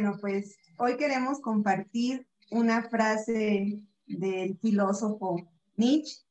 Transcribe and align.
Bueno, 0.00 0.16
pues 0.18 0.58
hoy 0.78 0.96
queremos 0.96 1.40
compartir 1.40 2.26
una 2.50 2.88
frase 2.88 3.82
del 4.06 4.58
filósofo 4.58 5.36
Nietzsche 5.76 6.22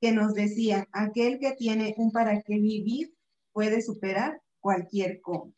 que 0.00 0.10
nos 0.10 0.34
decía, 0.34 0.88
aquel 0.90 1.38
que 1.38 1.52
tiene 1.52 1.94
un 1.98 2.10
para 2.10 2.42
qué 2.42 2.54
vivir 2.54 3.14
puede 3.52 3.80
superar 3.80 4.42
cualquier 4.58 5.20
cómo. 5.20 5.54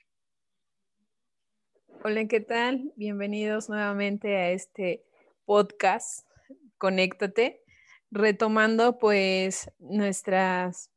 Hola, 2.03 2.27
¿qué 2.27 2.41
tal? 2.41 2.93
Bienvenidos 2.97 3.71
nuevamente 3.71 4.37
a 4.37 4.51
este 4.51 5.03
podcast, 5.47 6.29
Conéctate, 6.77 7.63
retomando 8.11 8.99
pues 8.99 9.71
nuestras 9.79 10.91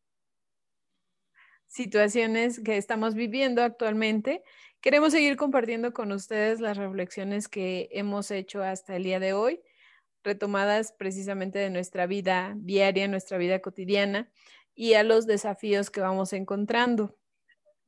situaciones 1.68 2.60
que 2.60 2.76
estamos 2.76 3.14
viviendo 3.14 3.64
actualmente. 3.64 4.44
Queremos 4.88 5.12
seguir 5.12 5.36
compartiendo 5.36 5.92
con 5.92 6.14
ustedes 6.14 6.62
las 6.62 6.78
reflexiones 6.78 7.50
que 7.50 7.90
hemos 7.92 8.32
hecho 8.32 8.64
hasta 8.64 8.96
el 8.96 9.04
día 9.04 9.20
de 9.20 9.34
hoy, 9.34 9.60
retomadas 10.24 10.94
precisamente 10.94 11.60
de 11.60 11.70
nuestra 11.70 12.06
vida 12.08 12.54
diaria, 12.56 13.10
nuestra 13.10 13.38
vida 13.38 13.60
cotidiana 13.60 14.32
y 14.76 14.94
a 14.94 15.04
los 15.04 15.28
desafíos 15.28 15.90
que 15.90 16.00
vamos 16.00 16.32
encontrando, 16.32 17.18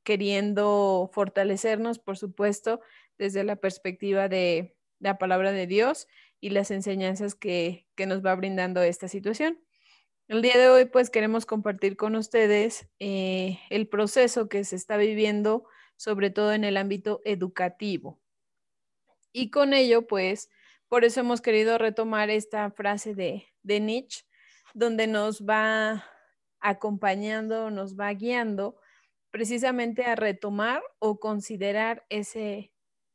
queriendo 0.04 1.10
fortalecernos, 1.14 2.00
por 2.00 2.18
supuesto, 2.18 2.82
desde 3.18 3.46
la 3.46 3.56
perspectiva 3.56 4.28
de 4.28 4.76
la 5.00 5.18
palabra 5.18 5.54
de 5.54 5.68
Dios 5.68 6.06
y 6.42 6.50
las 6.50 6.70
enseñanzas 6.70 7.34
que, 7.34 7.88
que 7.96 8.08
nos 8.08 8.26
va 8.26 8.36
brindando 8.36 8.82
esta 8.82 9.08
situación. 9.08 9.58
El 10.28 10.42
día 10.42 10.58
de 10.58 10.68
hoy, 10.68 10.84
pues 10.84 11.10
queremos 11.10 11.46
compartir 11.46 11.96
con 11.96 12.18
ustedes 12.18 12.90
eh, 13.00 13.58
el 13.70 13.88
proceso 13.88 14.50
que 14.50 14.66
se 14.66 14.76
está 14.76 14.98
viviendo, 14.98 15.64
sobre 16.00 16.30
todo 16.30 16.54
en 16.54 16.64
el 16.64 16.78
ámbito 16.78 17.20
educativo. 17.26 18.22
Y 19.34 19.52
con 19.52 19.74
ello, 19.74 20.08
pues, 20.08 20.50
por 20.88 21.04
eso 21.04 21.20
hemos 21.20 21.42
querido 21.42 21.78
retomar 21.78 22.30
esta 22.30 22.72
frase 22.72 23.16
de, 23.16 23.46
de 23.64 23.82
Nietzsche, 23.82 24.24
donde 24.74 25.08
nos 25.08 25.46
va 25.46 26.06
acompañando, 26.62 27.70
nos 27.70 28.00
va 28.00 28.14
guiando 28.14 28.80
precisamente 29.30 30.06
a 30.06 30.16
retomar 30.16 30.82
o 31.00 31.20
considerar 31.20 32.06
ese, 32.08 32.72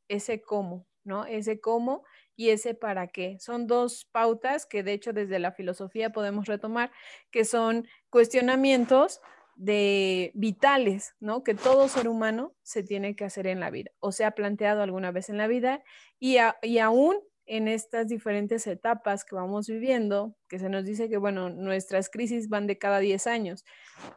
ese 0.09 0.43
cómo, 0.43 0.87
¿no? 1.05 1.25
Ese 1.25 1.61
cómo 1.61 2.05
y 2.37 2.51
ese 2.51 2.75
para 2.75 3.07
qué. 3.07 3.39
Son 3.41 3.67
dos 3.67 4.05
pautas 4.12 4.67
que 4.67 4.83
de 4.83 4.93
hecho 4.93 5.15
desde 5.15 5.39
la 5.39 5.53
filosofía 5.53 6.11
podemos 6.11 6.45
retomar, 6.47 6.93
que 7.31 7.47
son 7.47 7.89
cuestionamientos 8.11 9.23
de 9.56 10.33
vitales, 10.34 11.14
¿no? 11.20 11.44
Que 11.44 11.55
todo 11.55 11.88
ser 11.88 12.08
humano 12.08 12.55
se 12.62 12.83
tiene 12.83 13.16
que 13.16 13.24
hacer 13.24 13.47
en 13.47 13.60
la 13.60 13.70
vida 13.70 13.91
o 14.00 14.12
se 14.12 14.24
ha 14.24 14.33
planteado 14.33 14.83
alguna 14.83 15.12
vez 15.12 15.28
en 15.28 15.38
la 15.38 15.47
vida 15.47 15.83
y, 16.19 16.36
y 16.62 16.78
aún 16.78 17.16
en 17.47 17.69
estas 17.69 18.08
diferentes 18.08 18.66
etapas 18.66 19.25
que 19.25 19.34
vamos 19.34 19.66
viviendo, 19.66 20.36
que 20.48 20.58
se 20.58 20.69
nos 20.69 20.84
dice 20.84 21.08
que, 21.08 21.19
bueno, 21.19 21.50
nuestras 21.50 22.08
crisis 22.08 22.48
van 22.48 22.66
de 22.66 22.78
cada 22.78 22.98
10 23.00 23.27
años 23.27 23.64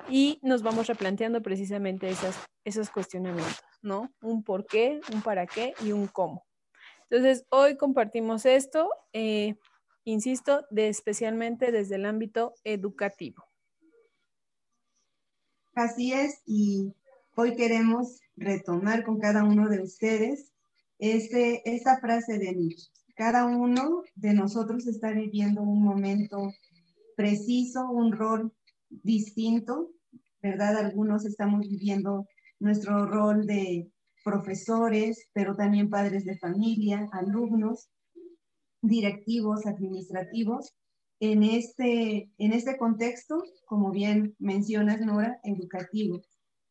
y 0.10 0.40
nos 0.42 0.64
vamos 0.64 0.88
replanteando 0.88 1.42
precisamente 1.42 2.10
esas, 2.10 2.38
esos 2.64 2.90
cuestionamientos, 2.90 3.64
¿no? 3.82 4.14
Un 4.22 4.44
por 4.44 4.66
qué, 4.66 5.02
un 5.14 5.22
para 5.22 5.46
qué 5.46 5.74
y 5.84 5.92
un 5.92 6.08
cómo. 6.08 6.46
Entonces, 7.10 7.46
hoy 7.50 7.78
compartimos 7.78 8.46
esto, 8.46 8.90
eh, 9.14 9.56
insisto, 10.04 10.66
de, 10.70 10.90
especialmente 10.90 11.72
desde 11.72 11.96
el 11.96 12.06
ámbito 12.06 12.54
educativo. 12.64 13.46
Así 15.78 16.12
es, 16.12 16.42
y 16.48 16.92
hoy 17.36 17.56
queremos 17.56 18.20
retomar 18.36 19.06
con 19.06 19.20
cada 19.20 19.44
uno 19.44 19.70
de 19.70 19.80
ustedes 19.80 20.52
este, 20.98 21.62
esta 21.72 22.00
frase 22.00 22.40
de 22.40 22.56
Nietzsche. 22.56 22.90
Cada 23.16 23.46
uno 23.46 24.02
de 24.16 24.34
nosotros 24.34 24.88
está 24.88 25.12
viviendo 25.12 25.62
un 25.62 25.84
momento 25.84 26.52
preciso, 27.16 27.92
un 27.92 28.12
rol 28.12 28.52
distinto, 28.90 29.92
¿verdad? 30.42 30.78
Algunos 30.78 31.26
estamos 31.26 31.70
viviendo 31.70 32.26
nuestro 32.60 33.06
rol 33.06 33.46
de 33.46 33.88
profesores, 34.24 35.28
pero 35.32 35.56
también 35.56 35.92
padres 35.92 36.26
de 36.26 36.40
familia, 36.40 37.08
alumnos, 37.12 37.92
directivos, 38.82 39.68
administrativos, 39.68 40.74
en 41.20 41.44
este, 41.44 42.30
en 42.38 42.54
este 42.54 42.78
contexto, 42.78 43.44
como 43.66 43.92
bien 43.92 44.36
mencionas, 44.40 45.02
Nora, 45.02 45.40
educativo, 45.44 46.22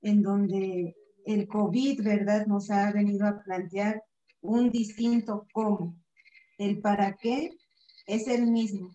en 0.02 0.22
donde 0.22 0.96
el 1.24 1.48
COVID, 1.48 2.02
¿verdad?, 2.02 2.46
nos 2.46 2.70
ha 2.70 2.92
venido 2.92 3.26
a 3.26 3.42
plantear 3.42 4.02
un 4.40 4.70
distinto 4.70 5.46
cómo. 5.52 5.96
El 6.58 6.80
para 6.80 7.16
qué 7.16 7.50
es 8.06 8.28
el 8.28 8.46
mismo, 8.46 8.92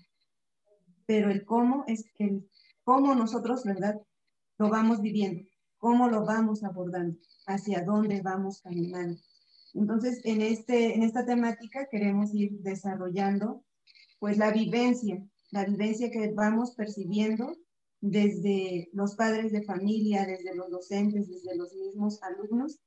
pero 1.06 1.29
el 1.29 1.44
cómo 1.45 1.84
es 1.88 2.06
el 2.17 2.50
cómo 2.84 3.13
nosotros, 3.13 3.63
¿verdad?, 3.66 4.00
lo 4.57 4.69
vamos 4.69 5.01
viviendo, 5.01 5.44
cómo 5.78 6.07
lo 6.07 6.25
vamos 6.25 6.63
abordando 6.63 7.17
hacia 7.47 7.84
dónde 7.84 8.22
vamos 8.22 8.61
caminando. 8.61 9.19
Entonces, 9.73 10.22
en, 10.23 10.41
este, 10.41 10.95
en 10.95 11.03
esta 11.03 11.25
temática 11.25 11.88
queremos 11.90 12.34
ir 12.34 12.51
desarrollando 12.61 13.63
pues 14.19 14.38
la 14.38 14.51
vivencia, 14.51 15.25
la 15.51 15.66
vivencia 15.66 16.09
que 16.09 16.31
vamos 16.31 16.75
percibiendo 16.75 17.56
desde 18.00 18.89
los 18.94 19.16
padres 19.16 19.51
de 19.51 19.63
familia, 19.63 20.25
desde 20.25 20.56
los 20.56 20.72
docentes, 20.72 21.29
desde 21.29 21.56
los 21.56 21.73
mismos 21.75 22.22
alumnos, 22.23 22.79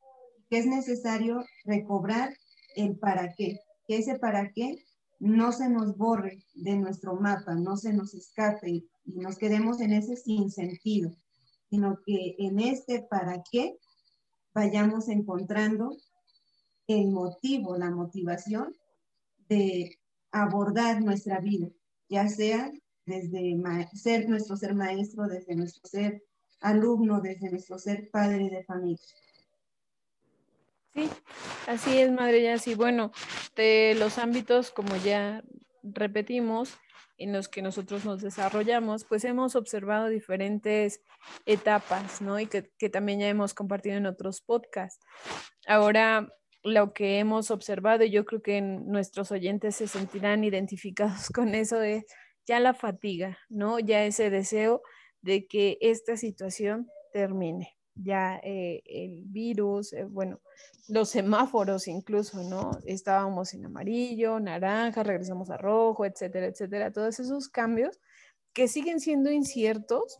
que 0.50 0.58
es 0.58 0.66
necesario 0.66 1.44
recobrar 1.64 2.36
el 2.74 2.98
para 2.98 3.32
qué, 3.34 3.60
que 3.86 3.98
ese 3.98 4.18
para 4.18 4.50
qué 4.52 4.84
no 5.20 5.52
se 5.52 5.68
nos 5.68 5.96
borre 5.96 6.44
de 6.54 6.76
nuestro 6.76 7.14
mapa, 7.14 7.54
no 7.54 7.76
se 7.76 7.92
nos 7.92 8.14
escape 8.14 8.68
y 8.70 8.88
nos 9.06 9.38
quedemos 9.38 9.80
en 9.80 9.92
ese 9.92 10.16
sin 10.16 10.50
sentido, 10.50 11.12
sino 11.70 11.98
que 12.04 12.34
en 12.38 12.60
este 12.60 13.02
para 13.08 13.42
qué 13.50 13.78
vayamos 14.54 15.08
encontrando 15.08 15.96
el 16.86 17.08
motivo, 17.08 17.76
la 17.76 17.90
motivación 17.90 18.74
de 19.48 19.98
abordar 20.32 21.00
nuestra 21.00 21.40
vida, 21.40 21.68
ya 22.14 22.28
sea 22.28 22.70
desde 23.06 23.60
ser 23.92 24.28
nuestro 24.28 24.56
ser 24.56 24.74
maestro, 24.74 25.26
desde 25.26 25.56
nuestro 25.56 25.88
ser 25.88 26.22
alumno, 26.60 27.20
desde 27.20 27.50
nuestro 27.50 27.78
ser 27.78 28.08
padre 28.10 28.48
de 28.48 28.64
familia. 28.64 29.04
Sí, 30.94 31.10
así 31.66 31.98
es, 31.98 32.12
madre, 32.12 32.42
ya 32.42 32.58
sí. 32.58 32.76
Bueno, 32.76 33.10
de 33.56 33.96
los 33.98 34.18
ámbitos, 34.18 34.70
como 34.70 34.94
ya 34.96 35.42
repetimos, 35.82 36.78
en 37.18 37.32
los 37.32 37.48
que 37.48 37.62
nosotros 37.62 38.04
nos 38.04 38.22
desarrollamos, 38.22 39.04
pues 39.04 39.24
hemos 39.24 39.56
observado 39.56 40.08
diferentes 40.08 41.00
etapas, 41.46 42.20
¿no? 42.20 42.38
Y 42.40 42.46
que, 42.46 42.88
también 42.90 43.20
ya 43.20 43.28
hemos 43.28 43.54
compartido 43.54 43.96
en 43.96 44.06
otros 44.06 44.40
podcasts. 44.40 45.04
Ahora, 45.66 46.28
lo 46.64 46.92
que 46.92 47.18
hemos 47.18 47.50
observado, 47.50 48.04
y 48.04 48.10
yo 48.10 48.24
creo 48.24 48.42
que 48.42 48.60
nuestros 48.60 49.30
oyentes 49.30 49.76
se 49.76 49.86
sentirán 49.86 50.44
identificados 50.44 51.28
con 51.34 51.54
eso, 51.54 51.80
es 51.82 52.04
ya 52.46 52.60
la 52.60 52.74
fatiga, 52.74 53.38
¿no? 53.48 53.78
Ya 53.78 54.04
ese 54.04 54.30
deseo 54.30 54.82
de 55.22 55.46
que 55.46 55.78
esta 55.80 56.16
situación 56.16 56.90
termine 57.12 57.74
ya 57.94 58.40
eh, 58.42 58.82
el 58.86 59.22
virus, 59.26 59.92
eh, 59.92 60.04
bueno, 60.04 60.40
los 60.88 61.10
semáforos 61.10 61.88
incluso, 61.88 62.42
¿no? 62.42 62.72
Estábamos 62.84 63.54
en 63.54 63.66
amarillo, 63.66 64.40
naranja, 64.40 65.02
regresamos 65.02 65.50
a 65.50 65.56
rojo, 65.56 66.04
etcétera, 66.04 66.46
etcétera. 66.46 66.92
Todos 66.92 67.20
esos 67.20 67.48
cambios 67.48 68.00
que 68.52 68.68
siguen 68.68 69.00
siendo 69.00 69.30
inciertos, 69.30 70.18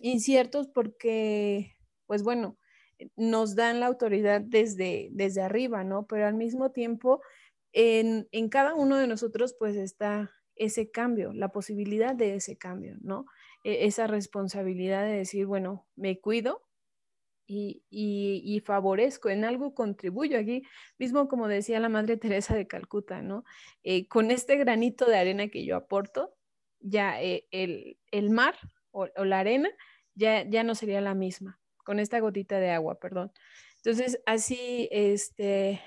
inciertos 0.00 0.68
porque, 0.68 1.76
pues 2.06 2.22
bueno, 2.22 2.56
nos 3.16 3.54
dan 3.54 3.80
la 3.80 3.86
autoridad 3.86 4.40
desde, 4.40 5.08
desde 5.12 5.42
arriba, 5.42 5.84
¿no? 5.84 6.06
Pero 6.06 6.26
al 6.26 6.34
mismo 6.34 6.70
tiempo, 6.70 7.20
en, 7.72 8.28
en 8.32 8.48
cada 8.48 8.74
uno 8.74 8.96
de 8.96 9.06
nosotros, 9.06 9.54
pues 9.58 9.76
está 9.76 10.30
ese 10.56 10.90
cambio, 10.90 11.32
la 11.32 11.50
posibilidad 11.50 12.14
de 12.14 12.34
ese 12.34 12.58
cambio, 12.58 12.96
¿no? 13.00 13.26
E, 13.64 13.86
esa 13.86 14.06
responsabilidad 14.06 15.04
de 15.04 15.12
decir, 15.12 15.46
bueno, 15.46 15.86
me 15.96 16.20
cuido, 16.20 16.62
y, 17.52 18.62
favorezco, 18.64 19.28
en 19.28 19.44
algo 19.44 19.74
contribuyo. 19.74 20.38
Aquí 20.38 20.62
mismo, 20.98 21.28
como 21.28 21.48
decía 21.48 21.80
la 21.80 21.88
Madre 21.88 22.16
Teresa 22.16 22.54
de 22.54 22.66
Calcuta, 22.66 23.22
¿no? 23.22 23.44
Eh, 23.82 24.06
con 24.06 24.30
este 24.30 24.56
granito 24.56 25.06
de 25.06 25.18
arena 25.18 25.48
que 25.48 25.64
yo 25.64 25.76
aporto, 25.76 26.34
ya 26.80 27.20
eh, 27.20 27.46
el, 27.50 28.30
mar 28.30 28.56
o, 28.92 29.06
la 29.24 29.40
arena 29.40 29.70
ya, 30.14 30.48
ya 30.48 30.62
no 30.64 30.74
sería 30.74 31.00
la 31.00 31.14
misma, 31.14 31.58
con 31.90 31.98
esta 31.98 32.20
gotita 32.20 32.60
de 32.60 32.70
agua, 32.70 33.00
perdón. 33.00 33.32
Entonces, 33.78 34.20
así, 34.24 34.88
este, 34.92 35.80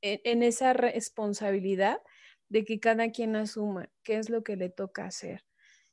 en, 0.00 0.20
en 0.22 0.44
esa 0.44 0.72
responsabilidad 0.72 2.00
de 2.48 2.64
que 2.64 2.78
cada 2.78 3.10
quien 3.10 3.34
asuma 3.34 3.90
qué 4.04 4.18
es 4.18 4.30
lo 4.30 4.44
que 4.44 4.54
le 4.54 4.68
toca 4.68 5.04
hacer 5.04 5.42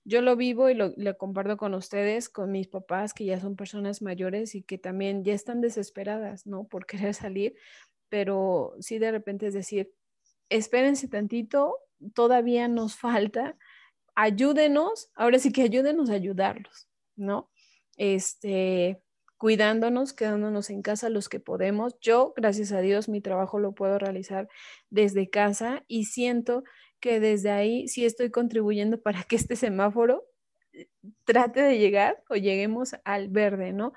yo 0.05 0.21
lo 0.21 0.35
vivo 0.35 0.69
y 0.69 0.75
lo, 0.75 1.17
comparto 1.17 1.57
con 1.57 1.73
ustedes, 1.73 2.29
con 2.29 2.51
mis 2.51 2.67
papás, 2.67 3.13
que 3.13 3.25
ya 3.25 3.39
son 3.39 3.55
personas 3.55 4.01
mayores 4.01 4.55
y 4.55 4.63
que 4.63 4.77
también 4.77 5.23
ya 5.23 5.33
están 5.33 5.61
desesperadas, 5.61 6.45
¿no? 6.45 6.67
Por 6.67 6.85
querer 6.85 7.13
salir, 7.13 7.55
pero 8.09 8.75
sí 8.79 8.99
de 8.99 9.11
repente 9.11 9.47
es 9.47 9.53
decir, 9.53 9.91
espérense 10.49 11.07
tantito, 11.07 11.75
todavía 12.13 12.67
nos 12.67 12.95
falta, 12.95 13.57
ayúdenos, 14.15 15.11
ahora 15.15 15.39
sí 15.39 15.51
que 15.51 15.63
ayúdenos 15.63 16.09
a 16.09 16.13
ayudarlos, 16.13 16.89
¿no? 17.15 17.51
Este, 17.97 19.01
cuidándonos, 19.39 20.13
quedándonos 20.13 20.69
en 20.69 20.81
casa 20.83 21.09
los 21.09 21.29
que 21.29 21.39
podemos. 21.39 21.97
Yo, 22.01 22.33
gracias 22.35 22.73
a 22.73 22.81
Dios, 22.81 23.09
mi 23.09 23.21
trabajo 23.21 23.57
lo 23.57 23.73
puedo 23.73 23.97
realizar 23.97 24.49
desde 24.89 25.29
casa 25.29 25.85
y 25.87 26.05
siento 26.05 26.63
que 26.99 27.21
desde 27.21 27.49
ahí 27.49 27.87
sí 27.87 28.05
estoy 28.05 28.31
contribuyendo 28.31 29.01
para 29.01 29.23
que 29.23 29.37
este 29.37 29.55
semáforo 29.55 30.25
eh, 30.73 30.87
trate 31.23 31.61
de 31.61 31.79
llegar 31.79 32.21
o 32.29 32.35
lleguemos 32.35 32.95
al 33.05 33.29
verde, 33.29 33.71
¿no? 33.71 33.93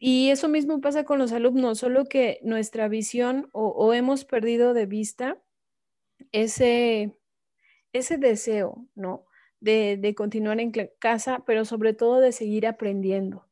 Y 0.00 0.30
eso 0.30 0.48
mismo 0.48 0.80
pasa 0.80 1.04
con 1.04 1.20
los 1.20 1.32
alumnos, 1.32 1.78
solo 1.78 2.06
que 2.06 2.40
nuestra 2.42 2.88
visión 2.88 3.48
o, 3.52 3.94
hemos 3.94 4.24
perdido 4.24 4.74
de 4.74 4.86
vista 4.86 5.38
ese, 6.32 7.16
ese 7.92 8.18
deseo, 8.18 8.88
¿no? 8.96 9.26
De, 9.60 9.98
de 9.98 10.14
continuar 10.16 10.58
en 10.60 10.72
casa, 10.98 11.44
pero 11.46 11.64
sobre 11.64 11.94
todo 11.94 12.20
de 12.20 12.32
seguir 12.32 12.66
aprendiendo. 12.66 13.49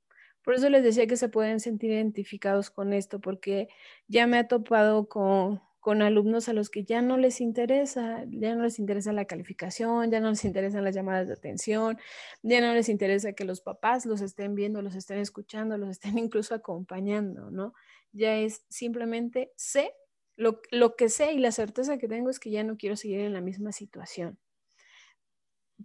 Por 0.48 0.54
eso 0.54 0.70
les 0.70 0.82
decía 0.82 1.06
que 1.06 1.18
se 1.18 1.28
pueden 1.28 1.60
sentir 1.60 1.90
identificados 1.90 2.70
con 2.70 2.94
esto, 2.94 3.20
porque 3.20 3.68
ya 4.06 4.26
me 4.26 4.38
ha 4.38 4.48
topado 4.48 5.06
con, 5.06 5.60
con 5.78 6.00
alumnos 6.00 6.48
a 6.48 6.54
los 6.54 6.70
que 6.70 6.84
ya 6.84 7.02
no 7.02 7.18
les 7.18 7.42
interesa, 7.42 8.24
ya 8.30 8.54
no 8.54 8.62
les 8.62 8.78
interesa 8.78 9.12
la 9.12 9.26
calificación, 9.26 10.10
ya 10.10 10.20
no 10.20 10.30
les 10.30 10.46
interesan 10.46 10.84
las 10.84 10.94
llamadas 10.94 11.28
de 11.28 11.34
atención, 11.34 11.98
ya 12.42 12.62
no 12.62 12.72
les 12.72 12.88
interesa 12.88 13.34
que 13.34 13.44
los 13.44 13.60
papás 13.60 14.06
los 14.06 14.22
estén 14.22 14.54
viendo, 14.54 14.80
los 14.80 14.94
estén 14.94 15.18
escuchando, 15.18 15.76
los 15.76 15.90
estén 15.90 16.16
incluso 16.18 16.54
acompañando, 16.54 17.50
¿no? 17.50 17.74
Ya 18.12 18.34
es 18.38 18.64
simplemente 18.70 19.52
sé, 19.54 19.92
lo, 20.34 20.62
lo 20.70 20.96
que 20.96 21.10
sé 21.10 21.34
y 21.34 21.40
la 21.40 21.52
certeza 21.52 21.98
que 21.98 22.08
tengo 22.08 22.30
es 22.30 22.40
que 22.40 22.50
ya 22.50 22.64
no 22.64 22.78
quiero 22.78 22.96
seguir 22.96 23.20
en 23.20 23.34
la 23.34 23.42
misma 23.42 23.72
situación. 23.72 24.38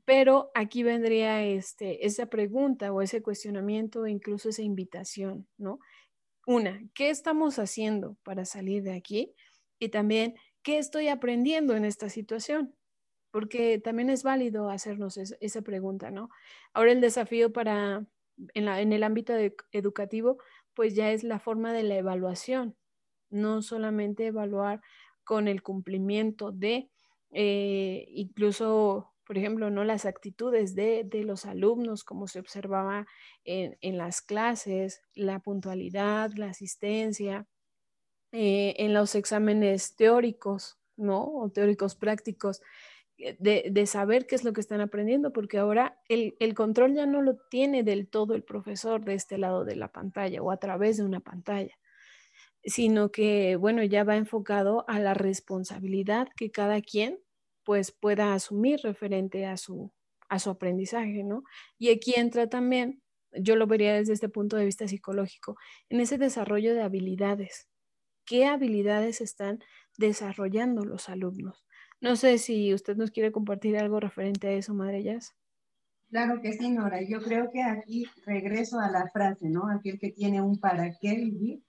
Pero 0.06 0.51
aquí 0.56 0.84
vendría 0.84 1.44
este, 1.44 2.06
esa 2.06 2.25
pregunta 2.28 2.92
o 2.92 3.01
ese 3.01 3.22
cuestionamiento 3.22 4.01
o 4.01 4.07
incluso 4.07 4.50
esa 4.50 4.63
invitación, 4.63 5.48
¿no? 5.57 5.80
Una, 6.45 6.81
¿qué 6.94 7.10
estamos 7.10 7.57
haciendo 7.60 8.18
para 8.24 8.45
salir 8.45 8.84
de 8.84 8.94
aquí? 8.94 9.34
Y 9.80 9.90
también, 9.90 10.36
¿qué 10.62 10.78
estoy 10.78 11.07
aprendiendo 11.07 11.75
en 11.75 11.86
esta 11.86 12.10
situación? 12.10 12.75
Porque 13.31 13.80
también 13.80 14.10
es 14.10 14.24
válido 14.24 14.69
hacernos 14.69 15.18
esa 15.18 15.62
pregunta, 15.62 16.12
¿no? 16.12 16.30
Ahora 16.74 16.92
el 16.92 17.01
desafío 17.01 17.54
para, 17.54 18.06
en, 18.54 18.66
la, 18.66 18.81
en 18.81 18.94
el 18.94 19.04
ámbito 19.04 19.34
educativo, 19.72 20.38
pues 20.74 20.95
ya 20.95 21.12
es 21.12 21.24
la 21.24 21.40
forma 21.40 21.72
de 21.72 21.84
la 21.84 21.95
evaluación, 21.95 22.75
no 23.30 23.62
solamente 23.62 24.28
evaluar 24.28 24.81
con 25.24 25.48
el 25.48 25.62
cumplimiento 25.63 26.51
de, 26.51 26.90
eh, 27.31 28.06
incluso 28.10 29.12
por 29.25 29.37
ejemplo, 29.37 29.69
¿no? 29.69 29.83
las 29.83 30.05
actitudes 30.05 30.75
de, 30.75 31.07
los 31.25 31.45
alumnos, 31.45 32.03
como 32.03 32.27
se 32.27 32.39
observaba 32.39 33.07
en, 33.45 33.97
las 33.97 34.21
clases, 34.21 35.01
la 35.13 35.39
puntualidad, 35.39 36.31
la 36.35 36.47
asistencia, 36.47 37.47
eh, 38.31 38.75
en 38.79 38.93
los 38.93 39.15
exámenes 39.15 39.95
teóricos, 39.95 40.79
¿no? 40.97 41.23
O 41.23 41.49
teóricos 41.49 41.95
prácticos, 41.95 42.61
eh, 43.17 43.37
de, 43.39 43.85
saber 43.85 44.25
qué 44.25 44.35
es 44.35 44.43
lo 44.43 44.53
que 44.53 44.61
están 44.61 44.81
aprendiendo, 44.81 45.31
porque 45.31 45.57
ahora 45.57 45.99
el, 46.09 46.35
el, 46.39 46.53
control 46.53 46.95
ya 46.95 47.05
no 47.05 47.21
lo 47.21 47.37
tiene 47.49 47.83
del 47.83 48.07
todo 48.09 48.33
el 48.33 48.43
profesor 48.43 49.05
de 49.05 49.13
este 49.13 49.37
lado 49.37 49.65
de 49.65 49.75
la 49.75 49.89
pantalla 49.89 50.41
o 50.41 50.51
a 50.51 50.57
través 50.57 50.97
de 50.97 51.03
una 51.03 51.19
pantalla, 51.19 51.77
sino 52.65 53.11
que, 53.11 53.55
bueno, 53.55 53.83
ya 53.83 54.03
va 54.03 54.15
enfocado 54.17 54.83
a 54.87 54.99
la 54.99 55.13
responsabilidad 55.13 56.27
que 56.35 56.51
cada 56.51 56.81
quien 56.81 57.19
pues 57.63 57.92
pueda 57.92 58.33
asumir 58.33 58.80
referente 58.83 59.45
a 59.45 59.57
su, 59.57 59.92
a 60.30 60.39
su 60.39 60.50
aprendizaje, 60.50 61.24
¿no? 61.24 61.44
Y 61.77 61.89
aquí 61.89 62.13
entra 62.15 62.48
también, 62.48 63.01
yo 63.31 63.56
lo 63.56 63.68
vería 63.68 63.94
desde 63.94 64.13
este 64.13 64.30
punto 64.30 64.57
de 64.57 64.65
vista 64.65 64.88
psicológico, 64.88 65.57
en 65.89 66.00
ese 66.00 66.18
desarrollo 66.18 66.74
de 66.74 66.83
habilidades. 66.83 67.68
¿Qué 68.25 68.45
habilidades 68.45 69.21
están 69.21 69.60
desarrollando 69.98 70.86
los 70.86 71.10
alumnos? 71.10 71.65
No 72.00 72.15
sé 72.15 72.38
si 72.38 72.74
usted 72.74 72.98
nos 72.98 73.12
quiere 73.12 73.31
compartir 73.31 73.77
algo 73.77 74.00
referente 74.00 74.48
a 74.48 74.51
eso, 74.51 74.74
Madre 74.74 75.04
Jazz. 75.04 75.36
Claro 76.09 76.42
que 76.42 76.54
sí, 76.54 76.69
Nora. 76.69 77.01
Yo 77.01 77.21
creo 77.21 77.50
que 77.51 77.63
aquí 77.63 78.06
regreso 78.25 78.80
a 78.80 78.92
la 78.92 79.09
frase, 79.09 79.50
¿no? 79.50 79.68
Aquel 79.68 80.00
que 80.00 80.12
tiene 80.12 80.42
un 80.42 80.59
para 80.59 80.95
qué 81.00 81.16
vivir 81.16 81.63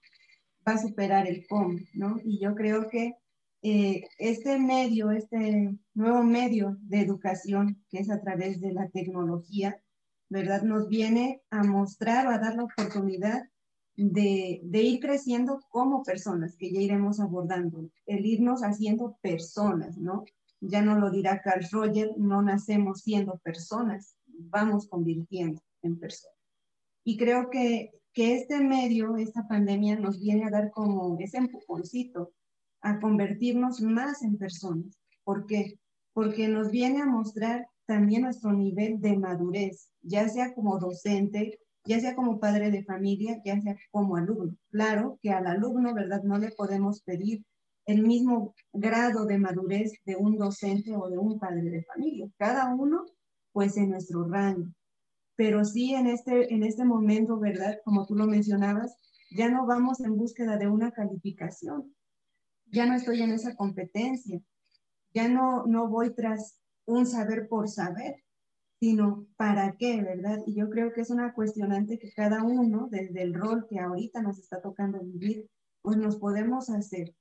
va 0.67 0.73
a 0.73 0.77
superar 0.77 1.27
el 1.27 1.47
cómo, 1.47 1.79
¿no? 1.93 2.19
Y 2.23 2.39
yo 2.39 2.53
creo 2.53 2.87
que 2.89 3.15
eh, 3.61 4.03
este 4.19 4.59
medio, 4.59 5.11
este 5.11 5.75
nuevo 5.93 6.23
medio 6.23 6.77
de 6.81 7.01
educación 7.01 7.83
que 7.89 7.99
es 7.99 8.09
a 8.09 8.21
través 8.21 8.61
de 8.61 8.73
la 8.73 8.89
tecnología, 8.89 9.81
¿verdad? 10.29 10.61
Nos 10.63 10.87
viene 10.87 11.41
a 11.49 11.63
mostrar 11.63 12.27
o 12.27 12.29
a 12.31 12.37
dar 12.37 12.55
la 12.55 12.63
oportunidad 12.63 13.43
de, 13.95 14.59
de, 14.63 14.81
ir 14.81 14.99
creciendo 14.99 15.59
como 15.69 16.03
personas, 16.03 16.55
que 16.57 16.71
ya 16.71 16.81
iremos 16.81 17.19
abordando, 17.19 17.89
el 18.05 18.25
irnos 18.25 18.61
haciendo 18.61 19.17
personas, 19.21 19.97
¿no? 19.97 20.25
Ya 20.59 20.81
no 20.81 20.99
lo 20.99 21.09
dirá 21.09 21.41
Carl 21.41 21.65
Roger, 21.71 22.11
no 22.17 22.41
nacemos 22.41 23.01
siendo 23.01 23.37
personas, 23.37 24.17
vamos 24.27 24.87
convirtiendo 24.87 25.61
en 25.81 25.97
personas. 25.97 26.35
Y 27.03 27.17
creo 27.17 27.49
que, 27.49 27.91
que 28.13 28.35
este 28.35 28.59
medio, 28.59 29.15
esta 29.15 29.47
pandemia, 29.47 29.97
nos 29.97 30.19
viene 30.19 30.45
a 30.45 30.49
dar 30.49 30.71
como 30.71 31.17
ese 31.19 31.37
empujoncito 31.37 32.33
a 32.85 32.99
convertirnos 32.99 33.81
más 33.81 34.21
en 34.21 34.37
personas. 34.37 34.99
¿Por 35.23 35.47
qué? 35.47 35.79
Porque 36.13 36.47
nos 36.47 36.69
viene 36.69 37.01
a 37.01 37.07
mostrar 37.07 37.67
también 37.87 38.21
nuestro 38.21 38.53
nivel 38.53 39.01
de 39.01 39.17
madurez, 39.17 39.89
ya 40.03 40.29
sea 40.29 40.53
como 40.53 40.77
docente, 40.77 41.59
ya 41.83 41.99
sea 41.99 42.15
como 42.15 42.39
padre 42.39 42.69
de 42.69 42.83
familia, 42.83 43.41
ya 43.43 43.59
sea 43.59 43.75
como 43.89 44.17
alumno. 44.17 44.55
Claro 44.69 45.17
que 45.23 45.31
al 45.31 45.47
alumno, 45.47 45.95
¿verdad? 45.95 46.21
No 46.23 46.37
le 46.37 46.51
podemos 46.51 47.01
pedir 47.01 47.43
el 47.87 48.03
mismo 48.03 48.53
grado 48.71 49.25
de 49.25 49.39
madurez 49.39 49.93
de 50.05 50.15
un 50.15 50.37
docente 50.37 50.95
o 50.95 51.09
de 51.09 51.17
un 51.17 51.39
padre 51.39 51.63
de 51.63 51.83
familia. 51.83 52.29
Cada 52.37 52.73
uno, 52.75 53.03
pues 53.51 53.77
en 53.77 53.89
nuestro 53.89 54.27
rango. 54.27 54.67
Pero 55.35 55.65
sí 55.65 55.95
en 55.95 56.05
este, 56.05 56.53
en 56.53 56.63
este 56.63 56.85
momento, 56.85 57.39
¿verdad? 57.39 57.79
Como 57.83 58.05
tú 58.05 58.13
lo 58.13 58.27
mencionabas, 58.27 58.95
ya 59.35 59.49
no 59.49 59.65
vamos 59.65 60.01
en 60.01 60.15
búsqueda 60.15 60.57
de 60.57 60.67
una 60.67 60.91
calificación, 60.91 61.94
ya 62.75 62.85
no 62.85 62.93
estoy 62.93 63.21
en 63.21 63.31
esa 63.31 63.55
competencia, 63.55 64.39
ya 65.13 65.29
no, 65.29 65.65
no 65.65 65.87
voy 65.87 66.13
tras 66.13 66.59
un 66.85 67.05
saber 67.07 67.47
por 67.47 67.69
saber, 67.69 68.23
sino 68.79 69.25
para 69.37 69.77
qué, 69.77 70.01
¿verdad? 70.01 70.43
Y 70.45 70.55
yo 70.55 70.69
creo 70.69 70.91
que 70.91 71.01
es 71.01 71.09
una 71.09 71.33
cuestionante 71.33 71.97
que 71.97 72.11
cada 72.11 72.43
uno, 72.43 72.89
desde 72.91 73.23
el 73.23 73.33
rol 73.33 73.65
que 73.69 73.79
ahorita 73.79 74.21
nos 74.21 74.37
está 74.37 74.61
tocando 74.61 74.99
vivir, 74.99 75.49
pues 75.81 75.97
nos 75.97 76.17
podemos 76.17 76.69
hacer. 76.69 77.15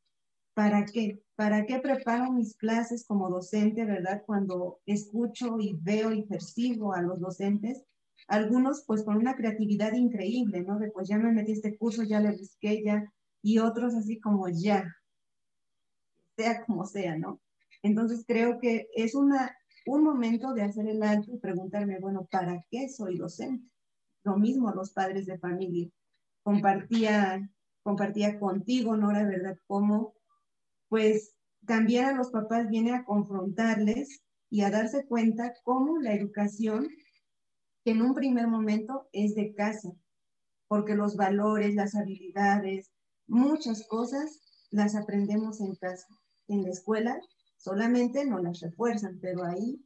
¿Para 0.54 0.84
qué? 0.84 1.22
¿Para 1.36 1.66
qué 1.66 1.78
preparo 1.78 2.32
mis 2.32 2.56
clases 2.56 3.06
como 3.06 3.30
docente, 3.30 3.84
verdad? 3.84 4.22
Cuando 4.26 4.80
escucho 4.86 5.58
y 5.60 5.78
veo 5.80 6.12
y 6.12 6.26
percibo 6.26 6.94
a 6.94 7.02
los 7.02 7.20
docentes, 7.20 7.84
algunos 8.26 8.84
pues 8.86 9.04
con 9.04 9.16
una 9.16 9.36
creatividad 9.36 9.92
increíble, 9.92 10.62
¿no? 10.62 10.78
De 10.78 10.90
pues 10.90 11.08
ya 11.08 11.18
me 11.18 11.32
metí 11.32 11.52
este 11.52 11.76
curso, 11.76 12.02
ya 12.02 12.20
le 12.20 12.32
busqué, 12.32 12.82
ya, 12.84 13.12
y 13.42 13.58
otros 13.58 13.94
así 13.94 14.18
como 14.20 14.48
ya, 14.48 14.84
sea 16.36 16.64
como 16.64 16.86
sea, 16.86 17.16
¿no? 17.16 17.40
Entonces 17.82 18.24
creo 18.26 18.58
que 18.58 18.88
es 18.94 19.14
una, 19.14 19.56
un 19.86 20.02
momento 20.02 20.54
de 20.54 20.62
hacer 20.62 20.88
el 20.88 21.02
alto 21.02 21.32
y 21.32 21.38
preguntarme, 21.38 21.98
bueno, 22.00 22.26
¿para 22.30 22.64
qué 22.70 22.88
soy 22.88 23.18
docente? 23.18 23.70
Lo 24.24 24.36
mismo 24.36 24.72
los 24.72 24.90
padres 24.92 25.26
de 25.26 25.38
familia. 25.38 25.90
Compartía, 26.42 27.50
compartía 27.82 28.38
contigo, 28.38 28.96
Nora, 28.96 29.24
¿verdad? 29.24 29.58
Cómo, 29.66 30.14
pues, 30.88 31.34
también 31.66 32.06
a 32.06 32.12
los 32.12 32.30
papás 32.30 32.68
viene 32.68 32.94
a 32.94 33.04
confrontarles 33.04 34.22
y 34.50 34.62
a 34.62 34.70
darse 34.70 35.06
cuenta 35.06 35.54
cómo 35.62 35.98
la 35.98 36.14
educación, 36.14 36.88
en 37.84 38.00
un 38.00 38.14
primer 38.14 38.46
momento 38.46 39.08
es 39.12 39.34
de 39.34 39.54
casa, 39.54 39.90
porque 40.68 40.94
los 40.94 41.16
valores, 41.16 41.74
las 41.74 41.94
habilidades, 41.94 42.90
muchas 43.26 43.86
cosas 43.88 44.40
las 44.70 44.94
aprendemos 44.94 45.60
en 45.60 45.74
casa 45.74 46.06
en 46.48 46.62
la 46.62 46.70
escuela 46.70 47.20
solamente 47.56 48.24
no 48.26 48.38
las 48.38 48.60
refuerzan, 48.60 49.18
pero 49.20 49.44
ahí 49.44 49.82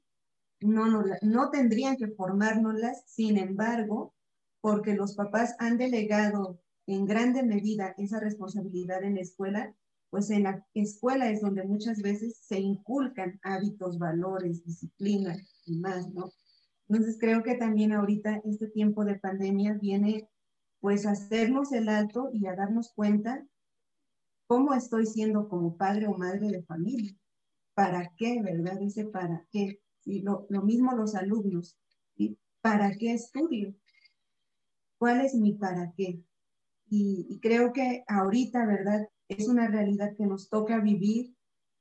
no, 0.61 0.87
no, 0.87 1.05
no 1.23 1.51
tendrían 1.51 1.97
que 1.97 2.09
formárnoslas, 2.09 3.05
sin 3.07 3.39
embargo, 3.39 4.15
porque 4.61 4.95
los 4.95 5.15
papás 5.15 5.55
han 5.59 5.79
delegado 5.79 6.61
en 6.87 7.05
grande 7.05 7.43
medida 7.43 7.95
esa 7.99 8.19
responsabilidad 8.19 9.05
en 9.05 9.15
la 9.15 9.21
escuela, 9.21 9.75
pues 10.11 10.31
en 10.31 10.45
la 10.45 10.67
escuela 10.75 11.31
es 11.31 11.41
donde 11.41 11.65
muchas 11.65 12.01
veces 12.01 12.39
se 12.43 12.59
inculcan 12.59 13.39
hábitos, 13.43 13.99
valores, 13.99 14.65
disciplina 14.65 15.37
y 15.67 15.79
más, 15.79 16.09
¿no? 16.13 16.33
Entonces 16.89 17.19
creo 17.21 17.43
que 17.43 17.57
también 17.57 17.93
ahorita 17.93 18.41
este 18.45 18.69
tiempo 18.69 19.05
de 19.05 19.19
pandemia 19.19 19.75
viene 19.75 20.29
pues 20.81 21.07
a 21.07 21.11
hacernos 21.11 21.73
el 21.73 21.89
alto 21.89 22.31
y 22.33 22.47
a 22.47 22.55
darnos 22.55 22.93
cuenta 22.95 23.47
¿Cómo 24.49 24.75
estoy 24.75 25.07
siendo 25.07 25.49
como 25.49 25.77
padre 25.77 26.09
o 26.09 26.17
madre 26.17 26.49
de 26.49 26.65
familia? 26.65 27.15
¿Para 27.75 28.13
qué, 28.17 28.43
verdad? 28.43 28.81
Dice, 28.81 29.05
¿para 29.05 29.47
qué? 29.53 29.81
Y 30.05 30.23
lo, 30.23 30.47
mismo 30.65 30.93
los 30.97 31.15
alumnos. 31.15 31.79
¿Para 32.61 32.97
qué 32.97 33.13
estudio? 33.15 33.75
¿Cuál 34.99 35.21
es 35.21 35.35
mi 35.35 35.53
para 35.53 35.93
qué? 35.97 36.21
y 36.91 37.39
creo 37.41 37.75
que 37.75 38.03
ahorita, 38.09 38.65
¿verdad? 38.67 39.07
Es 39.29 39.47
una 39.47 39.69
realidad 39.69 40.17
que 40.17 40.25
nos 40.25 40.49
toca 40.49 40.81
vivir 40.81 41.37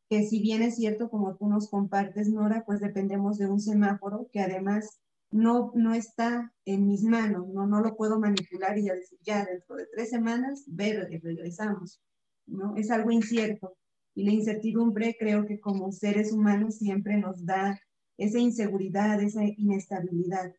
que 0.09 0.25
si 0.25 0.41
bien 0.41 0.61
es 0.61 0.75
cierto, 0.75 1.09
como 1.09 1.35
tú 1.35 1.47
nos 1.47 1.69
compartes, 1.69 2.29
Nora, 2.29 2.63
pues 2.65 2.79
dependemos 2.79 3.37
de 3.37 3.47
un 3.47 3.59
semáforo 3.59 4.29
que 4.31 4.39
además 4.39 5.01
no, 5.31 5.71
no 5.75 5.93
está 5.93 6.53
en 6.65 6.87
mis 6.87 7.03
manos, 7.03 7.47
no, 7.49 7.67
no 7.67 7.81
lo 7.81 7.95
puedo 7.97 8.19
manipular 8.19 8.77
y 8.77 8.85
ya 8.85 8.93
decir, 8.93 9.19
ya 9.21 9.45
dentro 9.45 9.75
de 9.75 9.87
tres 9.93 10.09
semanas, 10.09 10.63
verde, 10.67 11.19
regresamos, 11.21 12.01
¿no? 12.47 12.75
Es 12.75 12.89
algo 12.91 13.11
incierto. 13.11 13.77
Y 14.15 14.25
la 14.25 14.31
incertidumbre 14.31 15.15
creo 15.19 15.45
que 15.45 15.59
como 15.59 15.91
seres 15.91 16.31
humanos 16.31 16.77
siempre 16.77 17.17
nos 17.17 17.45
da 17.45 17.79
esa 18.17 18.39
inseguridad, 18.39 19.21
esa 19.21 19.43
inestabilidad. 19.43 20.55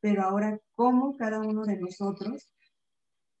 Pero 0.00 0.22
ahora, 0.22 0.58
¿cómo 0.74 1.16
cada 1.16 1.40
uno 1.40 1.64
de 1.64 1.76
nosotros, 1.76 2.50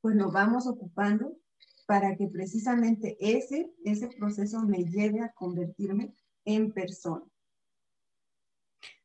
pues 0.02 0.14
nos 0.14 0.32
vamos 0.32 0.66
ocupando 0.66 1.38
para 1.86 2.16
que 2.16 2.28
precisamente 2.28 3.16
ese, 3.20 3.72
ese 3.84 4.08
proceso 4.08 4.60
me 4.62 4.84
lleve 4.84 5.20
a 5.20 5.32
convertirme 5.32 6.14
en 6.44 6.72
persona. 6.72 7.24